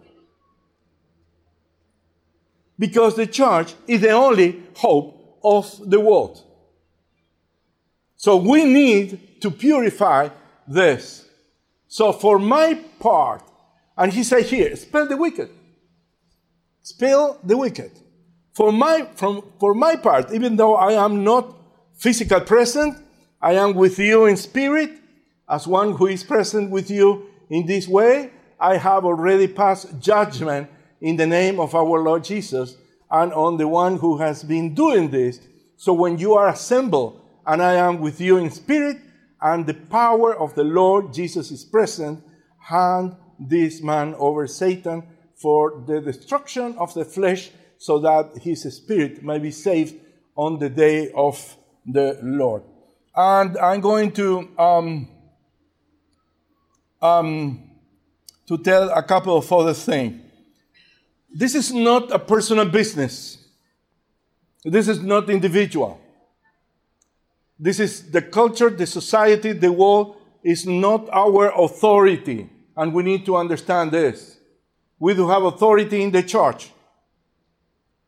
[2.78, 6.44] Because the church is the only hope of the world.
[8.18, 10.28] So we need to purify
[10.66, 11.26] this.
[11.86, 13.42] So for my part,
[13.96, 15.48] and he said here, spell the wicked.
[16.82, 17.92] Spell the wicked.
[18.54, 21.56] For my, from, for my part, even though I am not
[21.94, 22.98] physical present,
[23.40, 24.90] I am with you in spirit,
[25.48, 28.32] as one who is present with you in this way.
[28.58, 30.68] I have already passed judgment
[31.00, 32.76] in the name of our Lord Jesus
[33.12, 35.40] and on the one who has been doing this.
[35.76, 37.17] So when you are assembled,
[37.48, 38.98] and I am with you in spirit,
[39.40, 42.22] and the power of the Lord Jesus is present,
[42.58, 45.02] hand this man over Satan
[45.34, 49.96] for the destruction of the flesh, so that his spirit may be saved
[50.36, 51.56] on the day of
[51.86, 52.64] the Lord.
[53.16, 55.08] And I'm going to um,
[57.00, 57.70] um,
[58.46, 60.20] to tell a couple of other things.
[61.32, 63.38] This is not a personal business.
[64.64, 65.98] This is not individual.
[67.58, 72.48] This is the culture, the society, the world is not our authority.
[72.76, 74.38] And we need to understand this.
[74.98, 76.70] We do have authority in the church.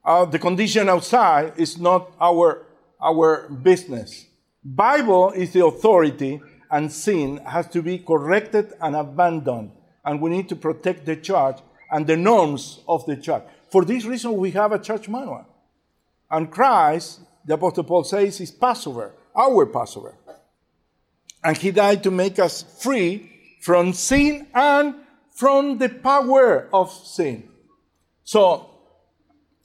[0.04, 2.66] Uh, the condition outside is not our,
[3.00, 4.26] our business.
[4.64, 9.72] Bible is the authority and sin has to be corrected and abandoned.
[10.04, 11.58] And we need to protect the church
[11.90, 13.42] and the norms of the church.
[13.70, 15.46] For this reason, we have a church manual.
[16.30, 20.14] And Christ, the Apostle Paul says, is Passover, our Passover.
[21.42, 23.30] And he died to make us free
[23.62, 24.94] from sin and
[25.34, 27.48] from the power of sin.
[28.24, 28.70] So,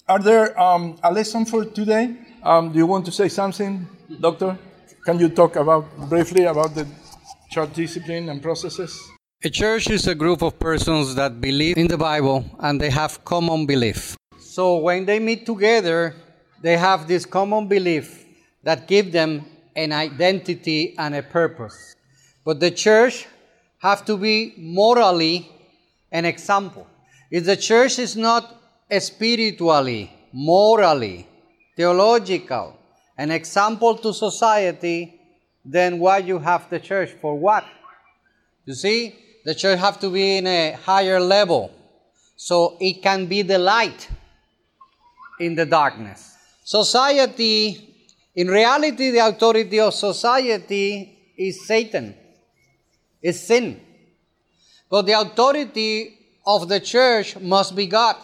[0.07, 2.15] are there um, a lesson for today?
[2.43, 3.87] Um, do you want to say something,
[4.19, 4.57] Doctor?
[5.05, 6.87] Can you talk about briefly about the
[7.51, 9.01] church discipline and processes?
[9.43, 13.23] A church is a group of persons that believe in the Bible and they have
[13.23, 14.17] common belief.
[14.39, 16.15] So when they meet together,
[16.61, 18.25] they have this common belief
[18.63, 21.95] that give them an identity and a purpose.
[22.43, 23.27] But the church
[23.79, 25.49] have to be morally
[26.11, 26.87] an example.
[27.29, 28.61] If the church is not
[28.99, 31.27] spiritually, morally,
[31.75, 32.77] theological,
[33.17, 35.19] an example to society,
[35.63, 37.11] then why you have the church?
[37.21, 37.65] For what?
[38.65, 41.71] You see, the church have to be in a higher level
[42.35, 44.07] so it can be the light
[45.39, 46.35] in the darkness.
[46.63, 47.94] Society,
[48.35, 52.15] in reality, the authority of society is Satan,
[53.21, 53.79] is sin.
[54.89, 58.17] But the authority of the church must be God.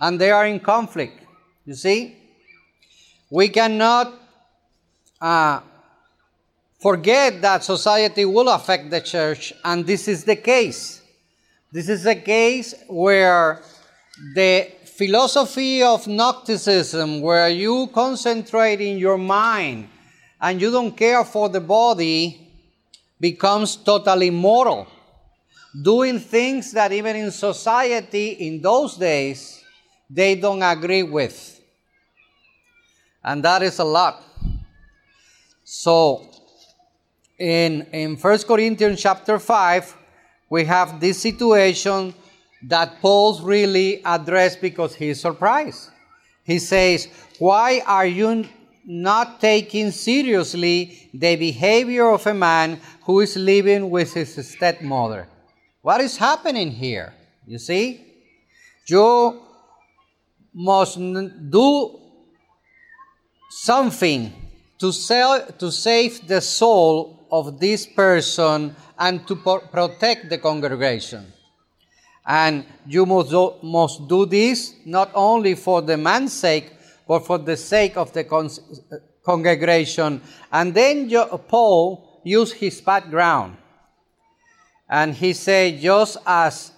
[0.00, 1.20] And they are in conflict.
[1.64, 2.16] You see?
[3.28, 4.14] We cannot
[5.20, 5.60] uh,
[6.80, 11.02] forget that society will affect the church, and this is the case.
[11.72, 13.62] This is a case where
[14.34, 19.88] the philosophy of Gnosticism, where you concentrate in your mind
[20.40, 22.48] and you don't care for the body,
[23.20, 24.86] becomes totally moral.
[25.82, 29.62] Doing things that even in society in those days
[30.08, 31.56] they don't agree with
[33.26, 34.22] and that is a lot.
[35.64, 36.30] So,
[37.36, 39.96] in, in 1 Corinthians chapter 5,
[40.48, 42.14] we have this situation
[42.68, 45.90] that Paul's really addressed because he's surprised.
[46.44, 47.08] He says,
[47.38, 48.46] Why are you
[48.84, 55.28] not taking seriously the behavior of a man who is living with his stepmother?
[55.82, 57.14] What is happening here?
[57.46, 58.04] You see?
[58.88, 59.42] You
[60.54, 62.00] must do
[63.50, 64.32] something
[64.78, 71.32] to, sell, to save the soul of this person and to pro- protect the congregation.
[72.26, 76.72] And you must do, must do this not only for the man's sake,
[77.06, 78.50] but for the sake of the con-
[79.24, 80.20] congregation.
[80.50, 81.08] And then
[81.46, 83.56] Paul used his background.
[84.88, 86.72] And he said, just as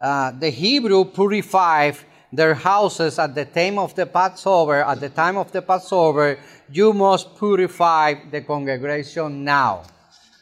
[0.00, 1.96] uh, the Hebrew purified
[2.32, 6.38] their houses at the time of the Passover, at the time of the Passover,
[6.70, 9.84] you must purify the congregation now.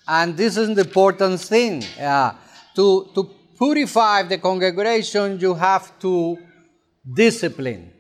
[0.07, 1.85] And this is the important thing.
[2.01, 2.35] Uh,
[2.75, 6.39] to, to purify the congregation, you have to
[7.13, 7.93] discipline.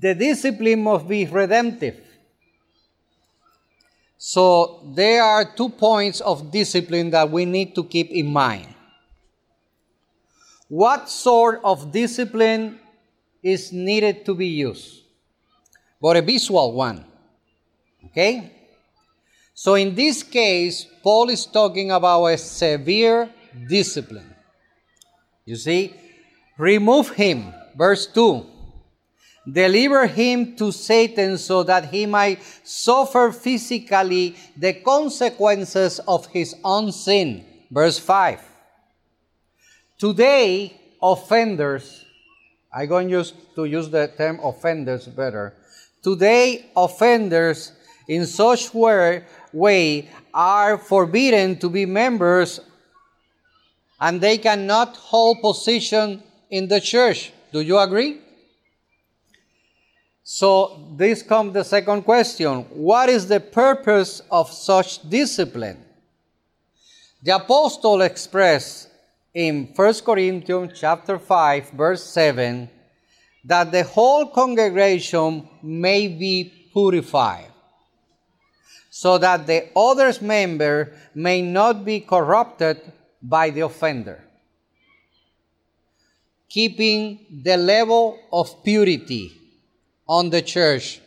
[0.00, 2.00] The discipline must be redemptive.
[4.16, 8.74] So there are two points of discipline that we need to keep in mind.
[10.68, 12.78] What sort of discipline
[13.42, 15.02] is needed to be used?
[16.00, 17.04] But a visual one.
[18.06, 18.52] Okay?
[19.54, 23.30] So in this case, Paul is talking about a severe
[23.66, 24.34] discipline.
[25.44, 25.94] You see?
[26.58, 27.54] Remove him.
[27.76, 28.44] Verse 2.
[29.50, 36.92] Deliver him to Satan so that he might suffer physically the consequences of his own
[36.92, 37.46] sin.
[37.70, 38.42] Verse 5.
[39.98, 42.04] Today, offenders,
[42.72, 45.54] I'm going use, to use the term offenders better.
[46.02, 47.72] Today, offenders
[48.06, 52.60] in such way are forbidden to be members
[54.00, 57.32] and they cannot hold position in the church.
[57.52, 58.20] Do you agree?
[60.22, 62.66] So this comes the second question.
[62.70, 65.82] What is the purpose of such discipline?
[67.22, 68.88] The apostle expressed
[69.34, 72.68] in 1 Corinthians chapter 5 verse 7
[73.44, 77.50] that the whole congregation may be purified
[78.90, 82.80] so that the other member may not be corrupted
[83.22, 84.22] by the offender
[86.48, 89.32] keeping the level of purity
[90.08, 91.00] on the church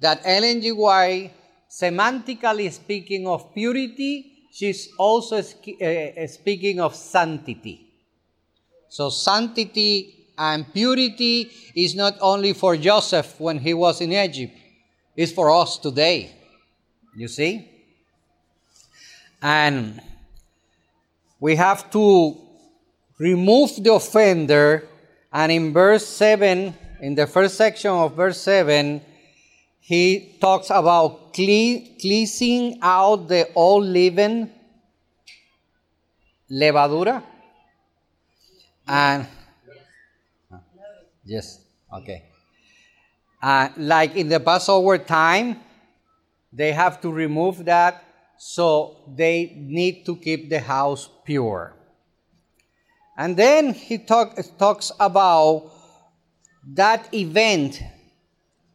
[0.00, 0.72] that Ellen G.
[0.72, 1.32] White,
[1.70, 7.86] semantically speaking of purity, she's also uh, speaking of sanctity.
[8.88, 14.54] So, sanctity and purity is not only for Joseph when he was in Egypt,
[15.16, 16.32] it's for us today.
[17.16, 17.68] You see?
[19.42, 20.00] And
[21.40, 22.36] we have to
[23.18, 24.88] remove the offender,
[25.32, 29.00] and in verse 7, in the first section of verse 7,
[29.80, 34.50] he talks about cle- cleansing out the old leaven,
[36.50, 37.22] levadura,
[38.86, 39.26] and
[41.24, 41.60] yes,
[41.92, 42.24] okay.
[43.40, 45.60] Uh, like in the Passover time,
[46.52, 48.02] they have to remove that,
[48.38, 51.74] so they need to keep the house pure.
[53.16, 55.72] And then he talk, talks about
[56.74, 57.82] that event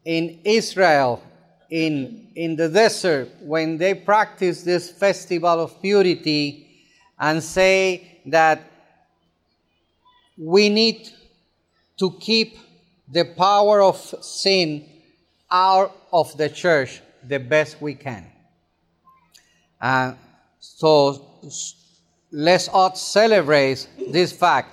[0.04, 1.24] in Israel,
[1.70, 6.68] in, in the desert, when they practice this festival of purity
[7.18, 8.70] and say that
[10.38, 11.10] we need
[11.98, 12.58] to keep
[13.10, 14.90] the power of sin
[15.50, 18.33] out of the church the best we can.
[19.84, 20.16] And
[20.60, 21.42] so
[22.32, 24.70] let us celebrate this fact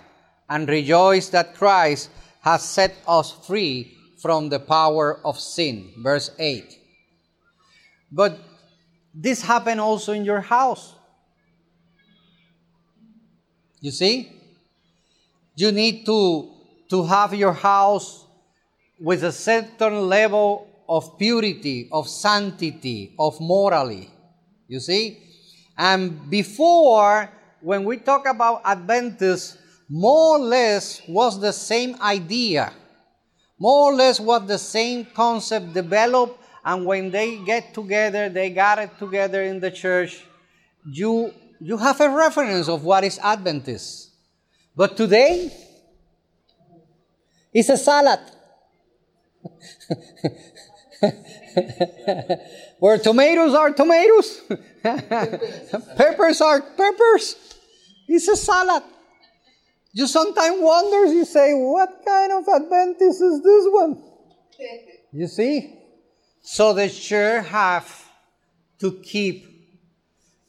[0.49, 2.11] and rejoice that Christ
[2.43, 5.91] has set us free from the power of sin.
[5.99, 6.79] Verse 8.
[8.13, 8.39] But
[9.13, 10.95] this happened also in your house.
[13.81, 14.31] You see?
[15.57, 16.53] You need to,
[16.89, 18.27] to have your house
[19.01, 24.11] with a certain level of purity, of sanctity, of morality.
[24.71, 25.19] You see?
[25.77, 27.29] And before,
[27.61, 29.59] when we talk about Adventists,
[29.89, 32.73] more or less was the same idea.
[33.59, 38.79] More or less was the same concept developed, and when they get together, they got
[38.79, 40.25] it together in the church.
[40.87, 44.11] You, you have a reference of what is Adventist.
[44.77, 45.51] But today,
[47.53, 48.21] it's a salad.
[52.81, 54.41] Where tomatoes are tomatoes,
[54.83, 57.37] peppers are peppers.
[58.09, 58.83] It's a salad.
[59.93, 64.03] You sometimes wonder, you say, what kind of Adventist is this one?
[65.13, 65.79] You see?
[66.41, 68.09] So the church have
[68.79, 69.47] to keep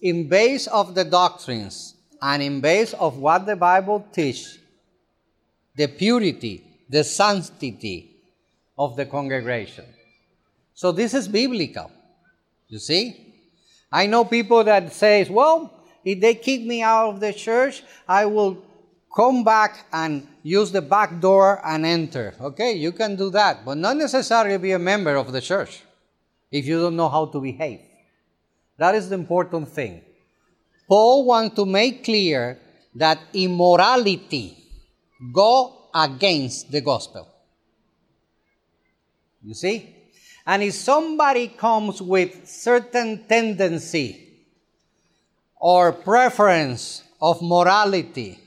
[0.02, 4.58] in base of the doctrines and in base of what the Bible teach,
[5.76, 8.16] the purity, the sanctity
[8.78, 9.86] of the congregation.
[10.74, 11.92] So this is biblical.
[12.72, 13.36] You see?
[13.92, 15.72] I know people that says, well,
[16.06, 18.64] if they kick me out of the church, I will
[19.14, 22.34] come back and use the back door and enter.
[22.40, 25.84] Okay, you can do that, but not necessarily be a member of the church
[26.50, 27.82] if you don't know how to behave.
[28.78, 30.02] That is the important thing.
[30.88, 32.58] Paul wants to make clear
[32.96, 34.58] that immorality
[35.34, 37.28] go against the gospel.
[39.44, 40.01] You see?
[40.46, 44.30] And if somebody comes with certain tendency
[45.60, 48.40] or preference of morality,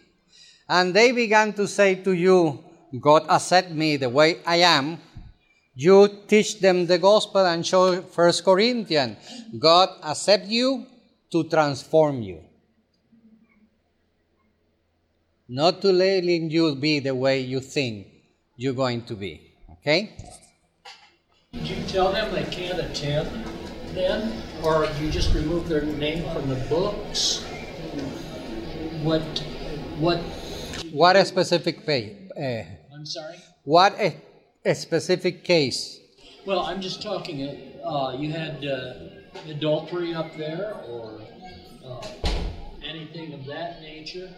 [0.69, 2.65] and they began to say to you,
[3.01, 4.99] God accept me the way I am,
[5.75, 9.19] you teach them the gospel and show First Corinthians,
[9.59, 10.87] God accept you
[11.31, 12.41] to transform you.
[15.49, 18.07] Not to letting you be the way you think
[18.57, 19.53] you're going to be.
[19.73, 20.17] Okay?
[21.55, 23.29] Did you tell them they can't attend
[23.95, 24.43] then?
[24.63, 27.43] Or you just remove their name from the books?
[29.03, 29.23] What,
[29.99, 30.19] what,
[30.93, 33.37] What a specific pay, uh, I'm sorry?
[33.65, 34.17] what a,
[34.65, 36.01] a specific case.
[36.47, 37.47] Well, I'm just talking,
[37.85, 38.95] uh, you had uh,
[39.49, 41.21] adultery up there or
[41.85, 42.07] uh,
[42.83, 44.31] anything of that nature?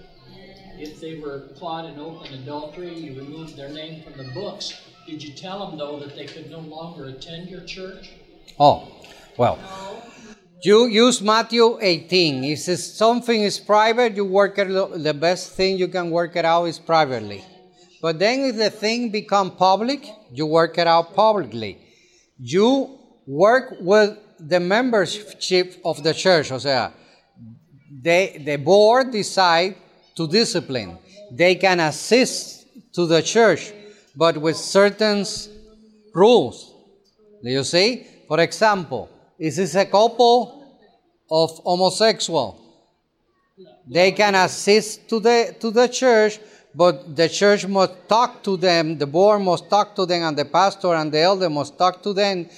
[0.79, 4.81] If they were caught in open adultery, you removed their name from the books.
[5.07, 8.11] Did you tell them, though, that they could no longer attend your church?
[8.59, 8.89] Oh,
[9.37, 9.59] well.
[10.63, 12.43] You use Matthew 18.
[12.43, 16.45] If says something is private, you work it, the best thing you can work it
[16.45, 17.45] out is privately.
[18.03, 21.79] But then if the thing become public, you work it out publicly.
[22.39, 26.51] You work with the membership of the church.
[26.51, 26.91] O sea,
[28.03, 29.77] they, the board decide
[30.17, 30.99] to discipline.
[31.31, 33.73] They can assist to the church,
[34.17, 35.25] but with certain
[36.15, 36.73] rules.
[37.43, 38.07] Do you see?
[38.27, 39.09] For example,
[39.39, 40.65] is this a couple
[41.31, 42.63] of homosexual?
[43.87, 46.41] They can assist to the to the church,
[46.75, 50.45] but the church must talk to them, the board must talk to them, and the
[50.45, 52.49] pastor and the elder must talk to them.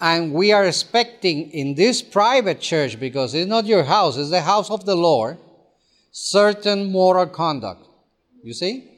[0.00, 4.42] And we are expecting in this private church, because it's not your house, it's the
[4.42, 5.38] house of the Lord,
[6.12, 7.84] certain moral conduct.
[8.44, 8.97] You see?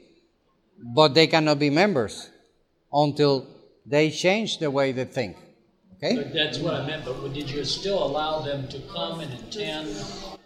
[0.83, 2.29] But they cannot be members
[2.91, 3.47] until
[3.85, 5.37] they change the way they think.
[5.97, 6.15] Okay?
[6.15, 9.95] But that's what I meant, but did you still allow them to come and attend?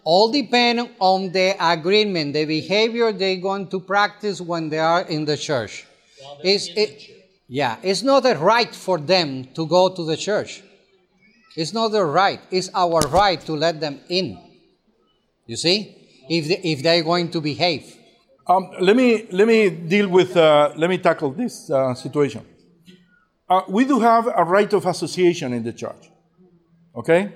[0.04, 5.24] All depend on the agreement, the behavior they're going to practice when they are in
[5.24, 5.86] the church.
[6.44, 7.10] It's, in the it, church?
[7.48, 10.62] yeah, it's not a right for them to go to the church.
[11.56, 12.40] It's not a right.
[12.50, 14.38] It's our right to let them in.
[15.46, 15.96] You see,
[16.28, 17.96] if they, if they're going to behave.
[18.48, 22.46] Um, let me let me deal with uh, let me tackle this uh, situation.
[23.48, 26.10] Uh, we do have a right of association in the church,
[26.94, 27.32] okay?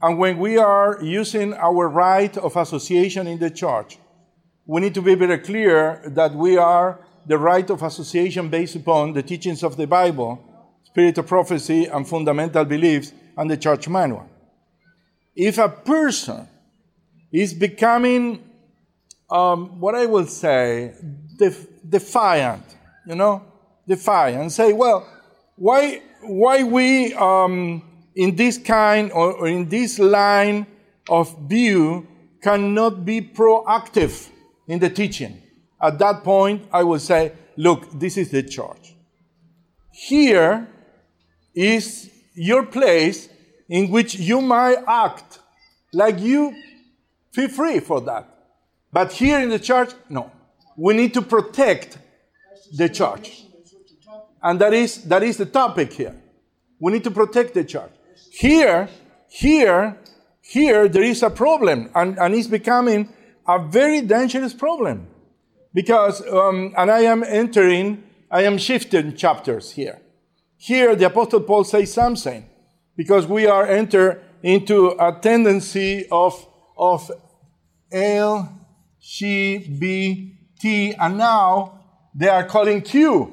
[0.00, 3.98] And when we are using our right of association in the church,
[4.64, 9.12] we need to be very clear that we are the right of association based upon
[9.12, 10.42] the teachings of the Bible,
[10.84, 14.26] spirit of prophecy, and fundamental beliefs, and the church manual.
[15.34, 16.48] If a person
[17.30, 18.42] is becoming
[19.30, 20.94] um, what I will say,
[21.36, 22.64] def- defiant,
[23.06, 23.42] you know,
[23.86, 25.06] defiant, say, well,
[25.56, 27.82] why, why we um,
[28.14, 30.66] in this kind or, or in this line
[31.08, 32.06] of view
[32.42, 34.28] cannot be proactive
[34.68, 35.42] in the teaching?
[35.80, 38.94] At that point, I will say, look, this is the church.
[39.92, 40.68] Here
[41.54, 43.28] is your place
[43.68, 45.40] in which you might act
[45.92, 46.54] like you
[47.32, 48.35] feel free for that.
[48.96, 50.32] But here in the church, no.
[50.74, 51.98] We need to protect
[52.72, 53.44] the church.
[54.42, 56.14] And that is, that is the topic here.
[56.80, 57.90] We need to protect the church.
[58.32, 58.88] Here,
[59.28, 59.98] here,
[60.40, 63.12] here, there is a problem, and, and it's becoming
[63.46, 65.08] a very dangerous problem.
[65.74, 70.00] Because, um, and I am entering, I am shifting chapters here.
[70.56, 72.48] Here, the Apostle Paul says something,
[72.96, 77.10] because we are enter into a tendency of, of
[79.06, 81.80] LGBT, and now
[82.14, 83.32] they are calling Q.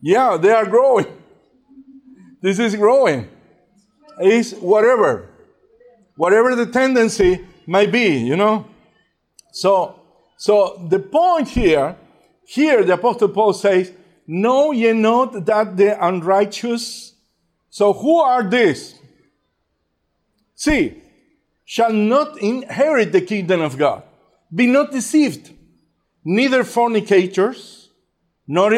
[0.00, 1.06] Yeah, they are growing.
[2.42, 3.28] This is growing.
[4.20, 5.30] It's whatever.
[6.16, 8.66] Whatever the tendency, might be, you know.
[9.52, 10.00] So,
[10.36, 11.96] so the point here,
[12.46, 13.92] here the Apostle Paul says,
[14.26, 17.14] Know ye not that the unrighteous,
[17.70, 18.98] so who are these?
[20.54, 21.02] See,
[21.66, 24.04] shall not inherit the kingdom of God.
[24.54, 25.50] Be not deceived,
[26.24, 27.90] neither fornicators,
[28.46, 28.72] nor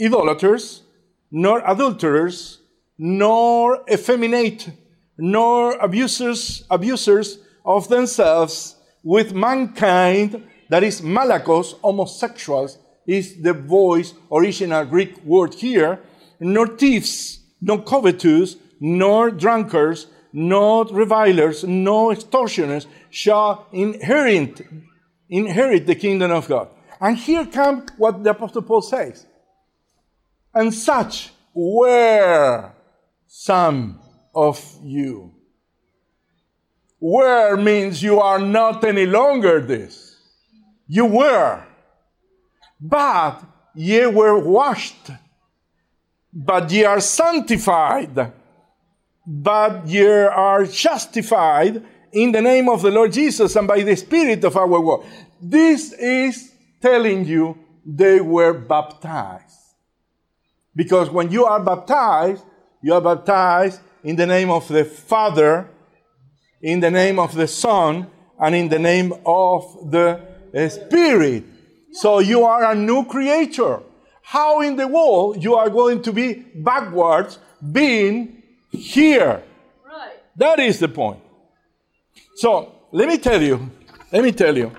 [0.00, 0.82] idolaters,
[1.30, 2.60] nor adulterers,
[2.98, 4.68] nor effeminate,
[5.16, 14.84] nor abusers, abusers of themselves with mankind, that is malakos, homosexuals, is the voice, original
[14.84, 16.00] Greek word here,
[16.40, 24.60] nor thieves, nor covetous, nor drunkards, nor revilers, no extortioners shall inherit,
[25.28, 26.68] inherit the kingdom of God.
[27.00, 29.26] And here comes what the Apostle Paul says.
[30.54, 32.72] And such were
[33.26, 34.00] some
[34.34, 35.34] of you.
[37.00, 40.16] Were means you are not any longer this.
[40.88, 41.64] You were.
[42.80, 45.10] But ye were washed.
[46.32, 48.32] But ye are sanctified.
[49.30, 54.42] But ye are justified in the name of the Lord Jesus and by the Spirit
[54.42, 55.04] of our God.
[55.38, 56.50] This is
[56.80, 59.44] telling you they were baptized.
[60.74, 62.42] Because when you are baptized,
[62.82, 65.68] you are baptized in the name of the Father,
[66.62, 68.06] in the name of the Son,
[68.40, 70.22] and in the name of the
[70.54, 71.44] uh, Spirit.
[71.92, 73.82] So you are a new creature.
[74.22, 77.38] How in the world you are going to be backwards
[77.72, 78.37] being
[78.70, 79.42] here?
[79.84, 80.16] Right.
[80.36, 81.20] That is the point.
[82.36, 83.70] So let me tell you,
[84.12, 84.72] let me tell you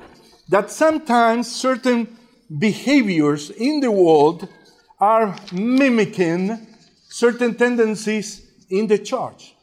[0.49, 2.17] that sometimes certain
[2.57, 4.47] behaviors in the world
[4.99, 6.67] are mimicking
[7.09, 9.55] certain tendencies in the church.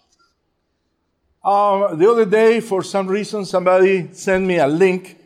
[1.45, 5.16] Uh, the other day, for some reason, somebody sent me a link,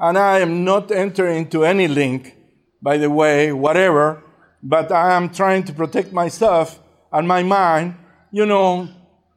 [0.00, 2.34] and I am not entering into any link,
[2.80, 4.22] by the way, whatever,
[4.62, 6.80] but I am trying to protect myself
[7.12, 7.96] and my mind.
[8.30, 8.88] You know,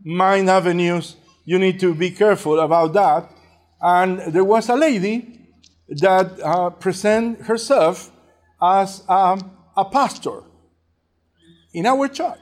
[0.03, 1.15] mind avenues,
[1.45, 3.29] you need to be careful about that.
[3.81, 5.39] And there was a lady
[5.89, 8.11] that uh, present herself
[8.61, 10.43] as um, a pastor
[11.73, 12.39] in our church,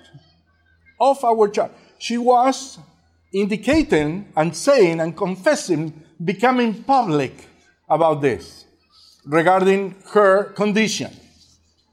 [1.00, 1.72] of our church.
[1.98, 2.80] She was
[3.34, 7.48] indicating and saying and confessing, becoming public
[7.88, 8.66] about this
[9.26, 11.12] regarding her condition.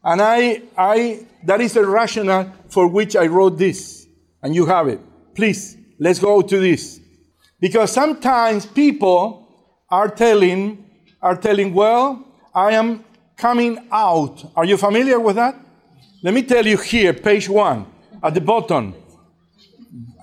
[0.02, 3.95] And I, I, that is the rationale for which I wrote this.
[4.46, 5.00] And you have it.
[5.34, 7.00] Please, let's go to this.
[7.58, 9.48] Because sometimes people
[9.90, 10.88] are telling,
[11.20, 12.24] are telling, well,
[12.54, 13.04] I am
[13.36, 14.48] coming out.
[14.54, 15.56] Are you familiar with that?
[16.22, 17.86] Let me tell you here, page one,
[18.22, 18.94] at the bottom.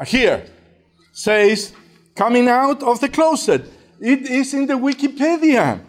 [0.08, 0.46] Here
[1.12, 1.74] says,
[2.16, 3.66] coming out of the closet.
[4.00, 5.82] It is in the Wikipedia.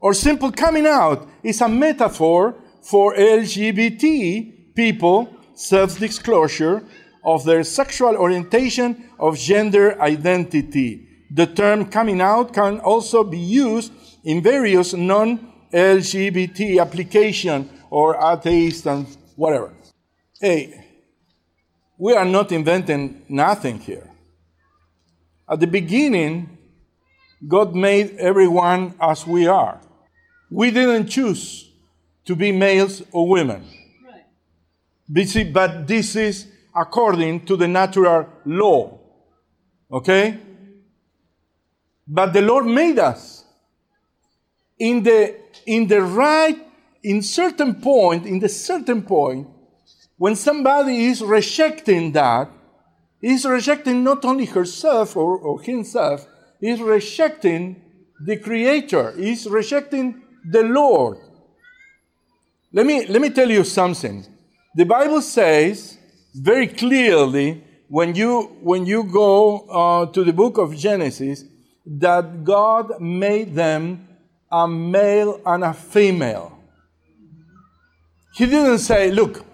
[0.00, 6.82] Or simple coming out is a metaphor for LGBT people self disclosure
[7.24, 11.08] of their sexual orientation of gender identity.
[11.30, 13.92] The term coming out can also be used
[14.24, 19.06] in various non LGBT application or atheist and
[19.36, 19.72] whatever.
[20.40, 20.84] Hey,
[21.98, 24.10] we are not inventing nothing here.
[25.48, 26.58] At the beginning,
[27.46, 29.80] God made everyone as we are.
[30.50, 31.70] We didn't choose
[32.24, 33.64] to be males or women.
[35.08, 35.52] Right.
[35.52, 38.98] But this is according to the natural law.
[39.90, 40.38] Okay?
[42.06, 43.44] But the Lord made us
[44.78, 46.58] in the in the right
[47.02, 49.46] in certain point in the certain point
[50.16, 52.50] when somebody is rejecting that
[53.22, 56.26] is rejecting not only herself or, or himself
[56.60, 57.80] is rejecting
[58.24, 61.18] the creator is rejecting the lord
[62.72, 64.26] let me let me tell you something
[64.74, 65.93] the bible says
[66.34, 71.44] very clearly when you when you go uh, to the book of genesis
[71.86, 74.08] that god made them
[74.50, 76.58] a male and a female
[78.34, 79.44] he didn't say look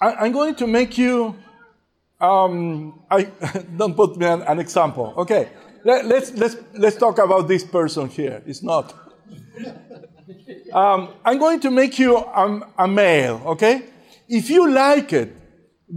[0.00, 1.34] I, i'm going to make you
[2.20, 3.22] um, I
[3.76, 5.14] don't put me an, an example.
[5.16, 5.48] Okay,
[5.84, 8.42] Let, let's let's let's talk about this person here.
[8.46, 8.94] It's not.
[10.72, 13.40] Um, I'm going to make you a, a male.
[13.46, 13.84] Okay,
[14.28, 15.34] if you like it,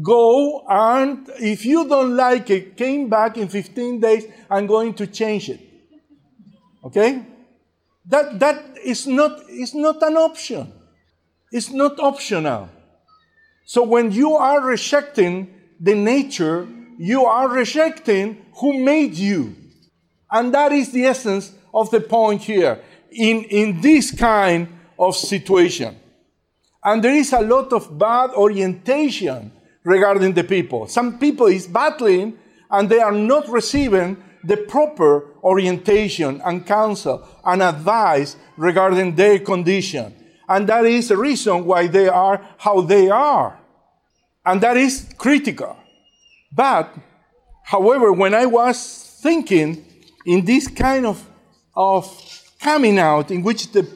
[0.01, 4.25] go and if you don't like it, came back in 15 days.
[4.49, 5.59] I'm going to change it.
[6.83, 7.23] Okay,
[8.07, 10.71] that that is not is not an option.
[11.51, 12.69] It's not optional.
[13.65, 16.67] So when you are rejecting the nature,
[16.97, 19.55] you are rejecting who made you.
[20.31, 24.67] And that is the essence of the point here in, in this kind
[24.97, 25.97] of situation.
[26.83, 29.51] And there is a lot of bad orientation
[29.83, 30.87] regarding the people.
[30.87, 32.37] Some people is battling
[32.69, 40.15] and they are not receiving the proper orientation and counsel and advice regarding their condition.
[40.49, 43.59] And that is the reason why they are how they are.
[44.45, 45.77] And that is critical.
[46.51, 46.93] But,
[47.63, 49.85] however, when I was thinking
[50.25, 51.23] in this kind of,
[51.75, 52.05] of
[52.59, 53.87] coming out in which the,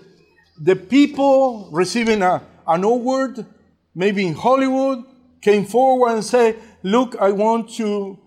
[0.61, 3.45] the people receiving a, an award,
[3.93, 5.03] maybe in Hollywood,
[5.41, 8.19] came forward and say, look, I want to,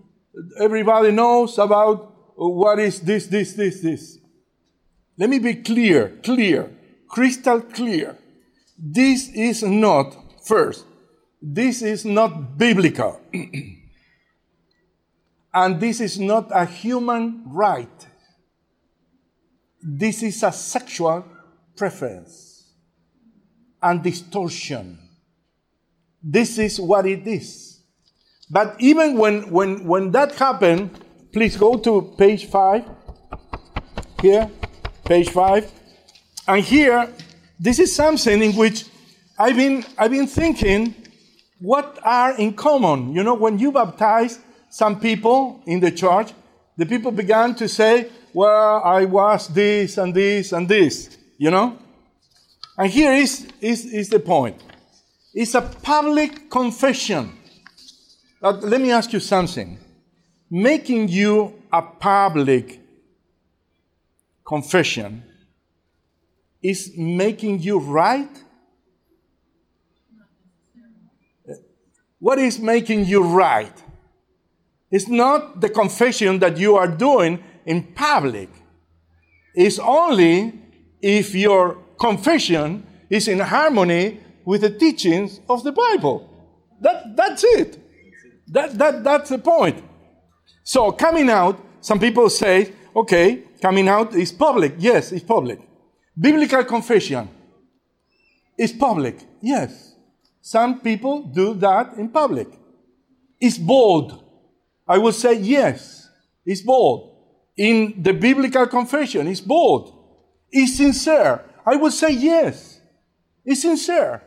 [0.57, 4.17] everybody knows about what is this, this, this, this.
[5.17, 6.71] Let me be clear, clear,
[7.09, 8.17] crystal clear.
[8.77, 10.15] This is not,
[10.45, 10.85] first,
[11.41, 13.19] this is not biblical.
[15.53, 18.07] and this is not a human right.
[19.81, 21.25] This is a sexual
[21.75, 22.48] preference
[23.81, 24.99] and distortion.
[26.21, 27.81] This is what it is.
[28.49, 30.91] But even when, when, when that happened,
[31.31, 32.83] please go to page five.
[34.21, 34.49] Here,
[35.05, 35.71] page five.
[36.47, 37.07] And here,
[37.59, 38.85] this is something in which
[39.37, 40.95] I've been, I've been thinking
[41.59, 43.13] what are in common.
[43.13, 46.33] You know, when you baptize some people in the church,
[46.75, 51.77] the people began to say, well, I was this and this and this, you know?
[52.79, 54.55] And here is, is, is the point.
[55.33, 57.37] It's a public confession.
[58.41, 59.77] But let me ask you something.
[60.49, 62.79] Making you a public
[64.47, 65.23] confession
[66.63, 68.29] is making you right?
[72.19, 73.83] What is making you right?
[74.89, 78.49] It's not the confession that you are doing in public.
[79.53, 80.53] It's only
[81.01, 86.27] if your confession is in harmony with the teachings of the Bible.
[86.81, 87.77] That, that's it.
[88.47, 89.83] That, that, that's the point.
[90.63, 94.75] So, coming out, some people say, okay, coming out is public.
[94.77, 95.59] Yes, it's public.
[96.19, 97.29] Biblical confession
[98.57, 99.19] is public.
[99.41, 99.95] Yes.
[100.41, 102.47] Some people do that in public.
[103.39, 104.23] It's bold.
[104.87, 106.09] I will say yes,
[106.45, 107.15] it's bold.
[107.55, 109.93] In the biblical confession, it's bold.
[110.51, 111.43] It's sincere.
[111.69, 112.81] I would say yes,
[113.45, 114.23] it's sincere.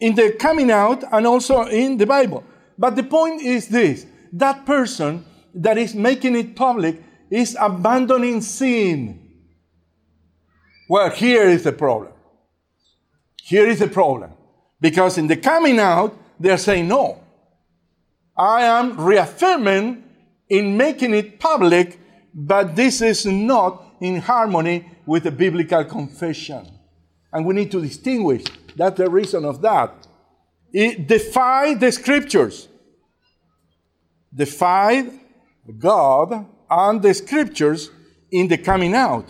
[0.00, 2.42] In the coming out and also in the Bible.
[2.76, 5.24] But the point is this that person
[5.54, 9.20] that is making it public is abandoning sin.
[10.88, 12.12] Well, here is the problem.
[13.40, 14.32] Here is the problem.
[14.80, 17.22] Because in the coming out, they're saying no.
[18.36, 20.02] I am reaffirming
[20.48, 22.00] in making it public,
[22.34, 26.79] but this is not in harmony with the biblical confession.
[27.32, 28.44] And we need to distinguish.
[28.76, 30.06] That's the reason of that.
[30.72, 32.68] It defied the scriptures,
[34.34, 35.10] defied
[35.78, 37.90] God and the scriptures
[38.30, 39.26] in the coming out.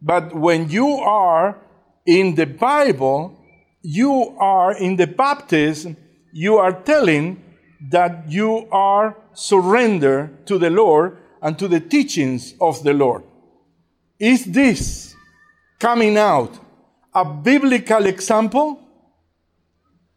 [0.00, 1.58] But when you are
[2.06, 3.38] in the Bible,
[3.82, 5.96] you are in the baptism,
[6.32, 7.42] you are telling
[7.90, 13.22] that you are surrendered to the Lord and to the teachings of the Lord.
[14.18, 15.14] Is this
[15.78, 16.58] coming out
[17.14, 18.80] a biblical example?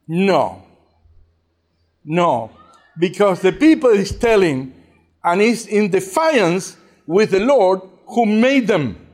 [0.07, 0.63] No.
[2.03, 2.51] No.
[2.97, 4.73] Because the people is telling
[5.23, 9.07] and is in defiance with the Lord who made them.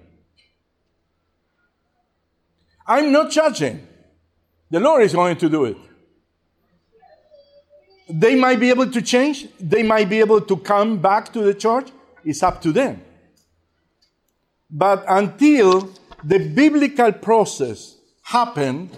[2.85, 3.85] I'm not judging.
[4.69, 5.77] The Lord is going to do it.
[8.09, 11.53] They might be able to change, they might be able to come back to the
[11.53, 11.89] church.
[12.25, 13.01] It's up to them.
[14.69, 15.89] But until
[16.23, 18.89] the biblical process happened,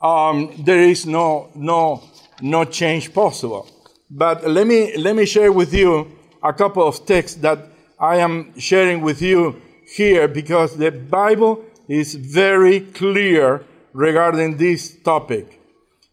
[0.00, 2.02] um, there is no, no,
[2.40, 3.68] no change possible.
[4.10, 7.58] But let me, let me share with you a couple of texts that
[7.98, 9.60] I am sharing with you
[9.94, 15.60] here because the Bible is very clear regarding this topic.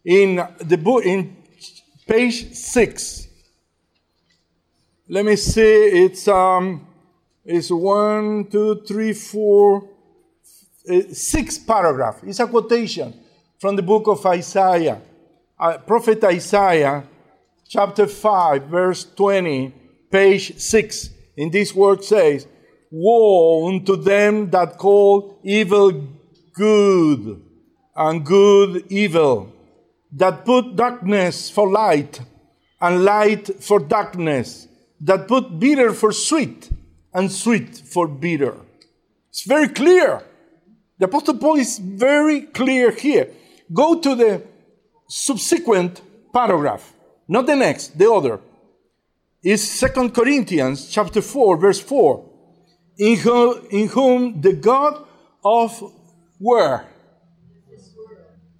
[0.04, 1.36] In the book, in
[2.06, 3.28] page six,
[5.08, 6.86] let me see, it's, um,
[7.44, 9.88] it's one, two, three, four,
[10.88, 12.20] uh, six paragraph.
[12.24, 13.14] It's a quotation
[13.58, 15.00] from the book of Isaiah.
[15.58, 17.04] Uh, Prophet Isaiah,
[17.68, 19.72] chapter 5, verse 20,
[20.10, 21.10] page 6.
[21.36, 22.46] In this word says,
[22.90, 26.06] Woe unto them that call evil
[26.52, 27.42] good
[27.96, 29.52] and good evil,
[30.12, 32.20] that put darkness for light
[32.80, 34.68] and light for darkness,
[35.00, 36.70] that put bitter for sweet
[37.12, 38.56] and sweet for bitter.
[39.30, 40.22] It's very clear.
[41.04, 43.28] The Apostle Paul is very clear here.
[43.70, 44.42] Go to the
[45.06, 46.00] subsequent
[46.32, 46.94] paragraph,
[47.28, 48.40] not the next, the other.
[49.42, 52.24] Is Second Corinthians chapter 4, verse 4.
[52.96, 55.06] In whom, in whom the God
[55.44, 55.92] of
[56.38, 56.86] where?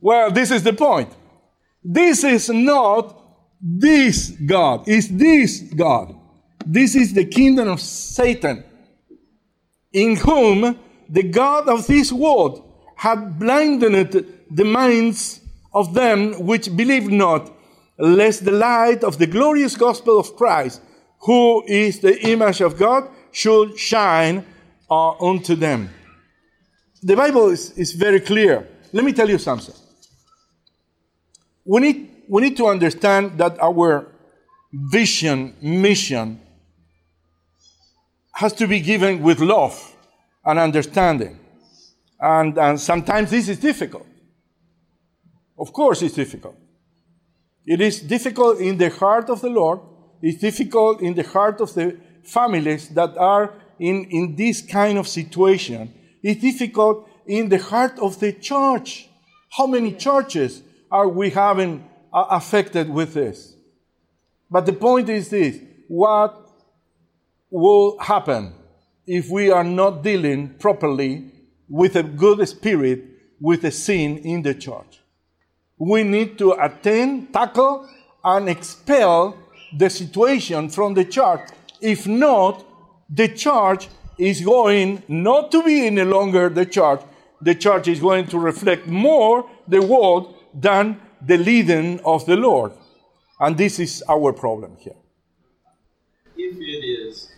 [0.03, 1.09] Well, this is the point.
[1.82, 3.22] This is not
[3.59, 6.14] this God, it's this God.
[6.66, 8.64] This is the kingdom of Satan,
[9.95, 10.78] in whom
[11.09, 12.62] the God of this world
[12.96, 15.40] had blinded the minds
[15.72, 17.52] of them which believe not,
[17.98, 20.80] lest the light of the glorious gospel of Christ,
[21.20, 24.44] who is the image of God, should shine
[24.90, 25.90] uh, unto them.
[27.02, 28.68] The Bible is, is very clear.
[28.92, 29.74] Let me tell you something.
[31.64, 34.07] We need, we need to understand that our
[34.72, 36.40] vision, mission,
[38.32, 39.93] has to be given with love
[40.45, 41.38] and understanding.
[42.20, 44.07] And, and sometimes this is difficult.
[45.59, 46.57] Of course, it's difficult.
[47.66, 49.80] It is difficult in the heart of the Lord.
[50.20, 55.09] It's difficult in the heart of the families that are in, in this kind of
[55.09, 55.92] situation.
[56.22, 59.09] It's difficult in the heart of the church.
[59.51, 63.55] How many churches are we having uh, affected with this?
[64.51, 66.34] But the point is this what
[67.51, 68.55] will happen
[69.07, 71.30] if we are not dealing properly
[71.68, 73.05] with a good spirit
[73.40, 75.00] with the sin in the church?
[75.78, 77.88] We need to attend, tackle,
[78.22, 79.36] and expel
[79.76, 81.50] the situation from the church.
[81.80, 82.64] If not,
[83.11, 83.88] the church
[84.18, 87.02] is going not to be any longer the church.
[87.40, 92.72] The church is going to reflect more the world than the leading of the Lord.
[93.40, 94.94] And this is our problem here.
[96.36, 97.34] if it is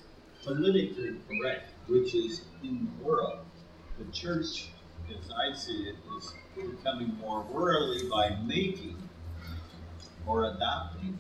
[0.47, 3.41] politically correct, which is in the world,
[3.99, 4.69] the church,
[5.11, 8.97] as I see it, is becoming more worldly by making
[10.25, 11.19] or adopting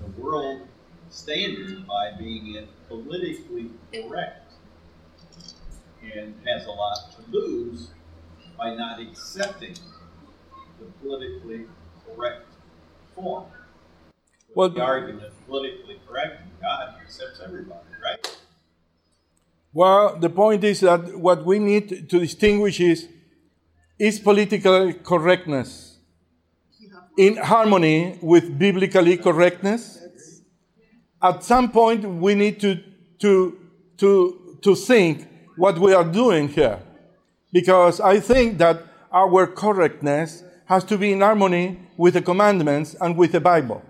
[0.00, 0.66] the world
[1.10, 4.52] standard by being it politically correct
[6.14, 7.90] and has a lot to lose
[8.58, 9.74] by not accepting
[10.80, 11.66] the politically
[12.06, 12.46] correct
[13.14, 13.44] form.
[14.54, 18.38] Well- the argument politically correct, God accepts everybody, right?
[19.74, 23.08] Well, the point is that what we need to distinguish is
[23.98, 25.98] is political correctness
[27.16, 30.00] in harmony with biblically correctness?
[31.22, 32.82] At some point, we need to,
[33.20, 33.58] to,
[33.98, 36.80] to, to think what we are doing here.
[37.52, 43.16] Because I think that our correctness has to be in harmony with the commandments and
[43.16, 43.82] with the Bible.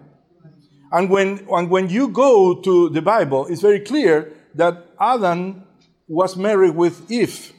[0.93, 5.65] And when, and when you go to the Bible, it's very clear that Adam
[6.09, 7.53] was married with Eve,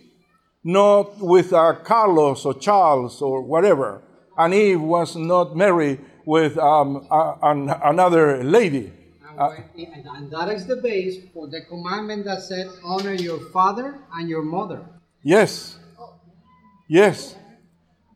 [0.64, 4.02] not with uh, Carlos or Charles or whatever.
[4.38, 8.92] And Eve was not married with um, a- an, another lady.
[9.30, 13.40] And, when- and- and that is the base for the commandment that said, honor your
[13.52, 14.86] father and your mother.
[15.24, 15.78] Yes.
[16.88, 17.36] Yes.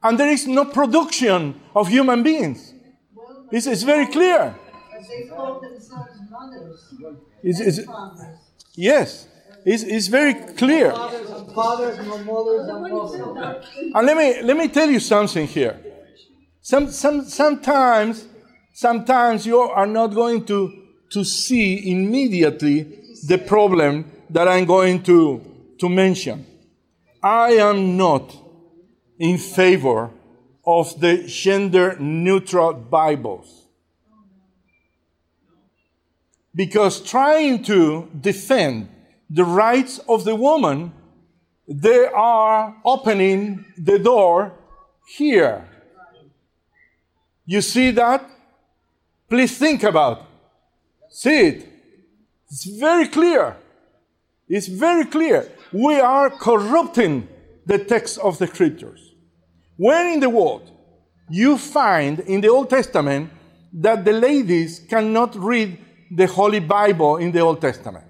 [0.04, 2.74] And there is no production of human beings.
[3.52, 4.56] It's, it's very clear.
[4.92, 6.94] But they call themselves mothers
[7.44, 7.80] It's, it's,
[8.76, 9.28] yes.
[9.66, 10.92] It's, it's very clear.
[13.94, 15.80] And let me, let me tell you something here.
[16.62, 18.28] Some, some, sometimes,
[18.74, 20.72] sometimes you are not going to,
[21.12, 22.84] to see immediately
[23.28, 25.42] the problem that I'm going to,
[25.80, 26.46] to mention.
[27.22, 28.34] I am not
[29.18, 30.12] in favor
[30.66, 33.68] of the gender neutral Bibles.
[36.54, 38.90] Because trying to defend
[39.30, 40.92] the rights of the woman,
[41.68, 44.54] they are opening the door
[45.18, 45.68] here.
[47.46, 48.28] You see that?
[49.30, 50.26] Please think about it.
[51.10, 51.68] See it.
[52.50, 53.56] It's very clear.
[54.48, 55.48] It's very clear.
[55.72, 57.28] We are corrupting
[57.66, 59.14] the text of the scriptures.
[59.78, 60.72] Where in the world
[61.30, 63.30] you find in the Old Testament
[63.74, 65.78] that the ladies cannot read
[66.10, 68.09] the Holy Bible in the Old Testament?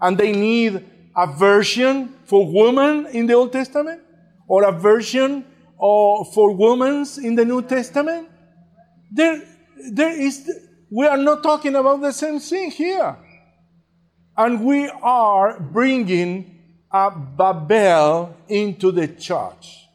[0.00, 0.84] And they need
[1.16, 4.02] a version for women in the Old Testament?
[4.46, 5.44] Or a version
[5.80, 8.28] uh, for women in the New Testament?
[9.10, 9.42] There,
[9.92, 10.48] there is,
[10.90, 13.16] we are not talking about the same thing here.
[14.36, 16.58] And we are bringing
[16.92, 19.88] a Babel into the church.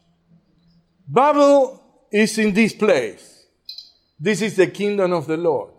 [1.08, 3.46] Babel is in this place.
[4.18, 5.72] This is the kingdom of the Lord.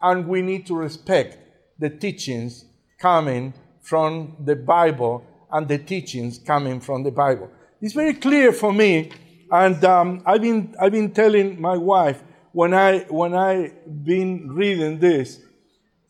[0.00, 1.36] And we need to respect
[1.78, 2.64] the teachings
[3.00, 7.50] coming from the Bible and the teachings coming from the Bible.
[7.80, 9.10] It's very clear for me,
[9.50, 12.22] and um, I've, been, I've been telling my wife
[12.52, 15.40] when, I, when I've been reading this,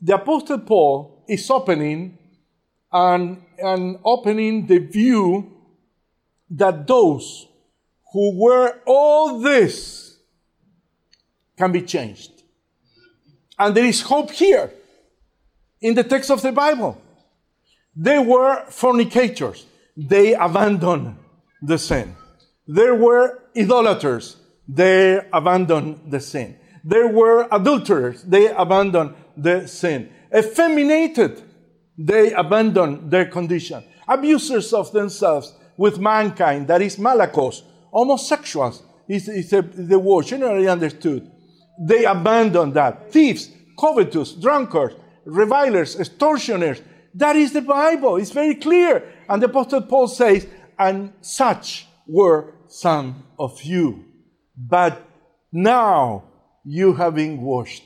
[0.03, 2.18] the Apostle Paul is opening
[2.93, 5.53] and, and opening the view
[6.51, 7.47] that those
[8.12, 10.18] who were all this
[11.57, 12.43] can be changed.
[13.59, 14.72] And there is hope here
[15.81, 17.01] in the text of the Bible.
[17.97, 19.66] They were fornicators.
[19.97, 21.16] They abandoned
[21.62, 22.14] the sin.
[22.66, 24.37] There were idolaters.
[24.68, 26.57] They abandoned the sin.
[26.85, 28.22] There were adulterers.
[28.22, 30.11] They abandoned the sin.
[30.33, 31.43] Effeminated.
[31.99, 33.85] They abandoned their condition.
[34.09, 36.68] Abusers of themselves with mankind.
[36.68, 37.62] That is malakos.
[37.93, 41.31] Homosexuals is, is a, the word generally understood.
[41.81, 43.11] They abandoned that.
[43.12, 44.95] Thieves, covetous, drunkards,
[45.25, 46.81] revilers, extortioners.
[47.14, 48.16] That is the Bible.
[48.16, 49.12] It's very clear.
[49.29, 50.47] And the Apostle Paul says,
[50.79, 54.05] and such were some of you.
[54.57, 55.03] But
[55.53, 56.25] now
[56.64, 57.85] you have been washed.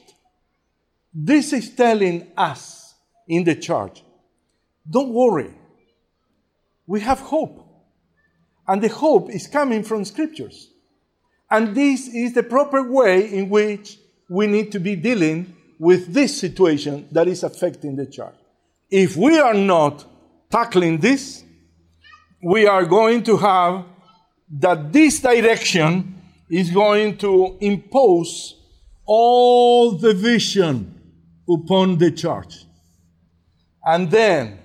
[1.13, 2.95] This is telling us
[3.29, 4.03] in the church,
[4.89, 5.55] don't worry.
[6.87, 7.61] We have hope.
[8.67, 10.71] And the hope is coming from scriptures.
[11.51, 16.39] And this is the proper way in which we need to be dealing with this
[16.39, 18.35] situation that is affecting the church.
[18.91, 20.05] If we are not
[20.51, 21.45] tackling this,
[22.43, 23.85] we are going to have
[24.59, 26.21] that this direction
[26.51, 28.57] is going to impose
[29.07, 30.95] all the vision
[31.49, 32.65] upon the church.
[33.85, 34.59] And then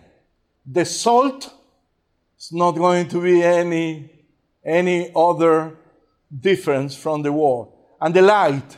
[0.65, 1.51] the salt
[2.37, 4.11] is not going to be any,
[4.63, 5.75] any other
[6.37, 7.73] difference from the world.
[7.99, 8.77] And the light,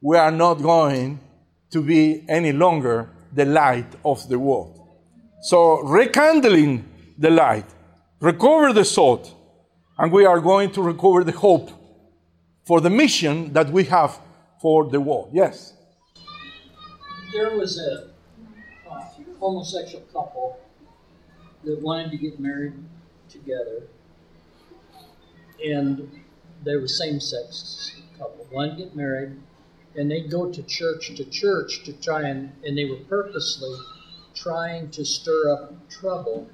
[0.00, 1.20] we are not going
[1.70, 4.80] to be any longer the light of the world.
[5.42, 6.88] So, rekindling
[7.18, 7.66] the light,
[8.20, 9.34] recover the salt,
[9.98, 11.70] and we are going to recover the hope
[12.64, 14.18] for the mission that we have
[14.60, 15.30] for the world.
[15.32, 15.74] Yes?
[17.32, 18.10] There was a
[18.90, 19.02] uh,
[19.38, 20.58] homosexual couple
[21.64, 22.74] that wanted to get married
[23.28, 23.82] together,
[25.64, 26.10] and
[26.64, 28.46] they were same-sex couple.
[28.50, 29.36] Wanted to get married,
[29.96, 33.76] and they'd go to church to church to try and, and they were purposely
[34.34, 36.48] trying to stir up trouble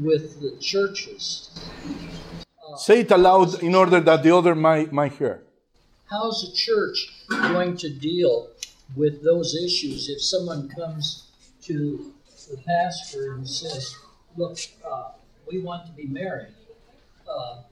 [0.00, 1.50] with the churches.
[2.76, 5.42] Say it aloud in order that the other might, might hear.
[6.10, 8.48] How's the church going to deal
[8.96, 11.28] with those issues if someone comes
[11.62, 12.12] to
[12.50, 13.94] the pastor and says,
[14.36, 15.10] Look, uh,
[15.50, 16.54] we want to be married?
[17.28, 17.62] Uh,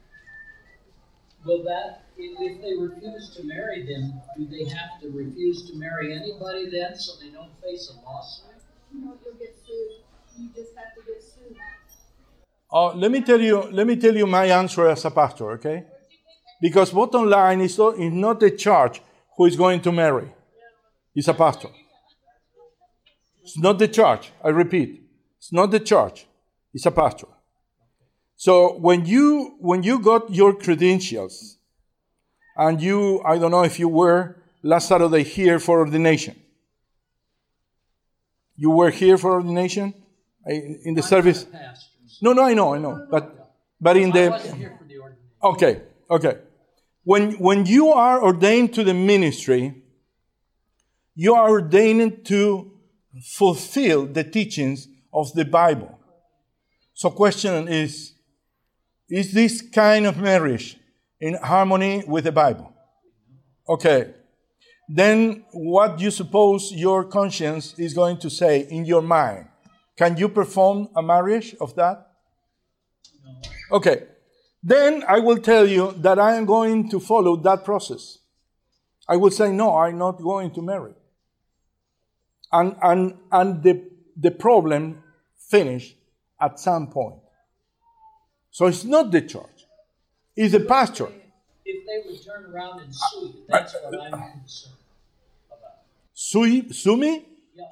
[1.45, 5.77] will that, if, if they refuse to marry them, do they have to refuse to
[5.77, 8.63] marry anybody then so they don't face a lawsuit?
[8.93, 10.03] No, you'll get sued.
[10.39, 11.57] You just have to get sued.
[12.73, 13.63] Uh, let me tell you.
[13.73, 15.85] Let me tell you my answer as a pastor, okay?
[16.61, 19.01] Because bottom line is not, is not the church
[19.37, 20.33] who is going to marry.
[21.15, 21.69] It's a pastor.
[23.43, 24.31] It's not the church.
[24.45, 25.03] I repeat,
[25.39, 26.27] it's not the church.
[26.73, 27.27] It's a pastor.
[28.41, 31.59] So when you when you got your credentials,
[32.57, 36.37] and you I don't know if you were last Saturday here for ordination.
[38.57, 39.93] You were here for ordination
[40.47, 41.45] in the service.
[41.45, 42.19] Pastors.
[42.23, 45.47] No, no, I know, I know, but but in the wasn't here for the.
[45.47, 46.39] Okay, okay.
[47.05, 49.83] When, when you are ordained to the ministry,
[51.15, 52.73] you are ordained to
[53.23, 55.99] fulfill the teachings of the Bible.
[56.95, 58.15] So question is,
[59.11, 60.79] is this kind of marriage
[61.21, 62.73] in harmony with the Bible?
[63.69, 64.15] Okay.
[64.89, 69.47] Then what do you suppose your conscience is going to say in your mind?
[69.97, 72.11] Can you perform a marriage of that?
[73.71, 74.05] Okay.
[74.63, 78.19] Then I will tell you that I am going to follow that process.
[79.09, 80.93] I will say, no, I'm not going to marry.
[82.53, 85.03] And, and, and the, the problem
[85.49, 85.97] finished
[86.41, 87.21] at some point.
[88.51, 89.67] So it's not the church,
[90.37, 91.09] it's the pastor.
[91.65, 94.75] If they would turn around and sue you, that's what I'm concerned
[95.47, 95.73] about.
[96.13, 97.27] Sue, sue me?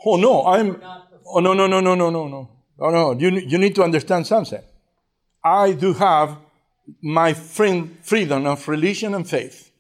[0.05, 0.81] Oh, no, I'm.
[1.26, 2.51] Oh, no, no, no, no, no, no, no.
[2.79, 4.62] Oh, no, you, you need to understand something.
[5.45, 6.37] I do have
[7.03, 9.72] my friend, freedom of religion and faith.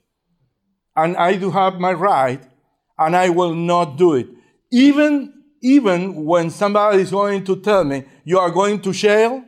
[0.96, 2.42] And I do have my right,
[2.98, 4.26] and I will not do it.
[4.72, 9.44] Even, even when somebody is going to tell me, you are going to jail,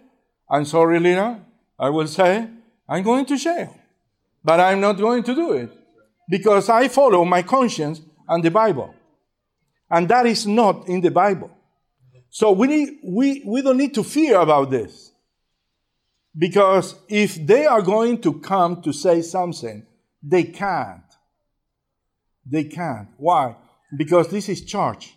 [0.51, 1.41] I'm sorry, Lina,
[1.79, 2.49] I will say,
[2.89, 3.77] I'm going to jail.
[4.43, 5.71] But I'm not going to do it
[6.29, 8.95] because I follow my conscience and the Bible.
[9.91, 11.51] And that is not in the Bible.
[12.31, 15.13] So we, need, we, we don't need to fear about this.
[16.37, 19.85] Because if they are going to come to say something,
[20.23, 21.03] they can't.
[22.47, 23.09] They can't.
[23.17, 23.57] Why?
[23.97, 25.15] Because this is church.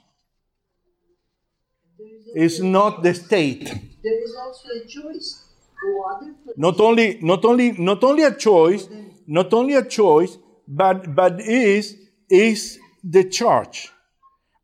[2.35, 3.92] It's not the state.
[4.03, 5.49] There is also a choice.
[5.81, 6.57] Go other place.
[6.57, 8.87] Not only, not only, not only a choice,
[9.27, 10.37] not only a choice,
[10.67, 11.95] but but is
[12.29, 13.89] is the church,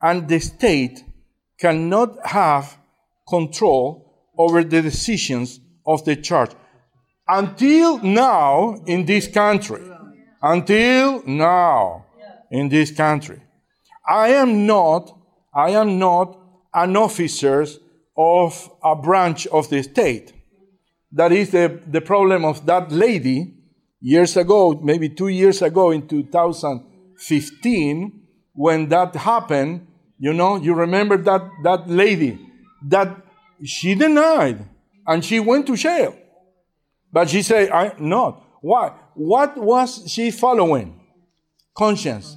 [0.01, 1.03] and the state
[1.57, 2.77] cannot have
[3.27, 6.51] control over the decisions of the church
[7.27, 9.81] until now in this country.
[10.41, 12.05] Until now
[12.49, 13.41] in this country,
[14.07, 15.15] I am not.
[15.53, 16.37] I am not
[16.73, 17.65] an officer
[18.19, 20.33] of a branch of the state.
[21.13, 23.53] That is the, the problem of that lady
[24.01, 28.21] years ago, maybe two years ago in 2015,
[28.53, 29.87] when that happened.
[30.19, 32.37] You know, you remember that, that lady
[32.89, 33.15] that
[33.63, 34.65] she denied
[35.07, 36.13] and she went to jail.
[37.13, 38.43] But she said, I'm not.
[38.59, 38.91] Why?
[39.13, 40.99] What was she following?
[41.73, 42.35] Conscience.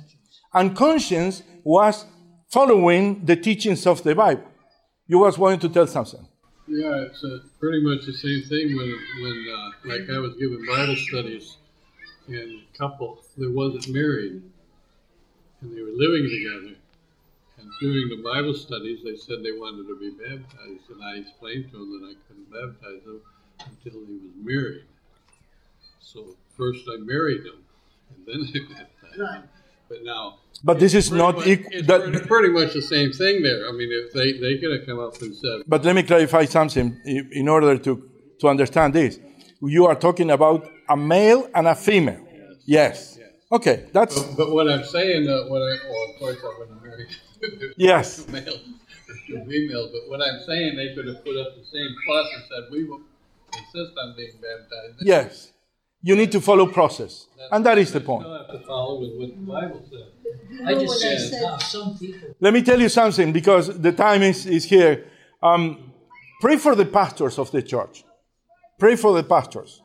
[0.54, 2.06] And conscience was
[2.50, 4.51] following the teachings of the Bible.
[5.12, 6.26] You was wanting to tell something.
[6.66, 10.64] Yeah, it's uh, pretty much the same thing when, when uh, like I was giving
[10.64, 11.58] Bible studies,
[12.28, 14.42] and a couple that wasn't married,
[15.60, 16.76] and they were living together,
[17.58, 21.70] and during the Bible studies, they said they wanted to be baptized, and I explained
[21.72, 23.20] to them that I couldn't baptize them
[23.68, 24.84] until he was married.
[26.00, 27.60] So first I married him,
[28.16, 29.48] and then I baptized him.
[29.92, 30.24] But now
[30.68, 31.72] But this is not much- equal.
[31.78, 33.60] It's that- pretty, pretty much the same thing there.
[33.70, 36.44] I mean, if they they could have come up and said, But let me clarify
[36.58, 36.86] something
[37.40, 37.92] in order to,
[38.40, 39.12] to understand this.
[39.76, 42.22] You are talking about a male and a female.
[42.64, 43.18] Yes.
[43.58, 46.82] Okay, that's But, but what I'm saying, uh, what I, well, of course, I wouldn't
[46.86, 47.06] marry
[47.76, 48.24] Yes.
[48.24, 48.60] two males
[49.10, 49.88] or two females.
[49.94, 52.84] But what I'm saying, they could have put up the same fuss and said, "We
[52.88, 53.02] will
[53.60, 55.51] insist on being baptized." yes.
[56.02, 58.24] You need to follow process, and that is the point.
[58.24, 60.22] Still have to follow with what the Bible says.
[60.50, 61.62] You I just said said?
[61.62, 65.04] some people Let me tell you something because the time is, is here.
[65.42, 65.92] Um,
[66.40, 68.04] pray for the pastors of the church.
[68.78, 69.80] Pray for the pastors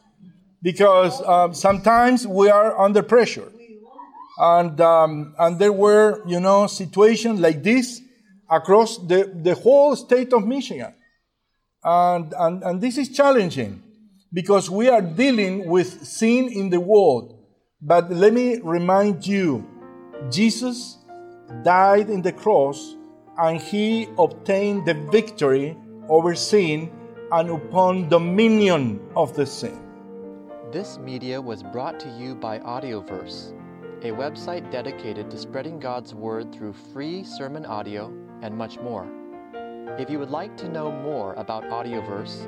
[0.62, 3.52] because um, sometimes we are under pressure.
[4.40, 8.02] And, um, and there were, you know, situations like this
[8.50, 10.94] across the, the whole state of Michigan.
[11.84, 13.82] And, and, and this is challenging
[14.34, 17.38] because we are dealing with sin in the world.
[17.82, 19.66] But let me remind you
[20.30, 20.98] Jesus
[21.64, 22.96] died in the cross
[23.38, 25.78] and he obtained the victory
[26.10, 26.92] over sin
[27.32, 29.80] and upon dominion of the sin.
[30.72, 33.54] This media was brought to you by Audioverse,
[34.02, 38.08] a website dedicated to spreading God's Word through free sermon audio
[38.42, 39.08] and much more.
[40.00, 42.48] If you would like to know more about Audioverse,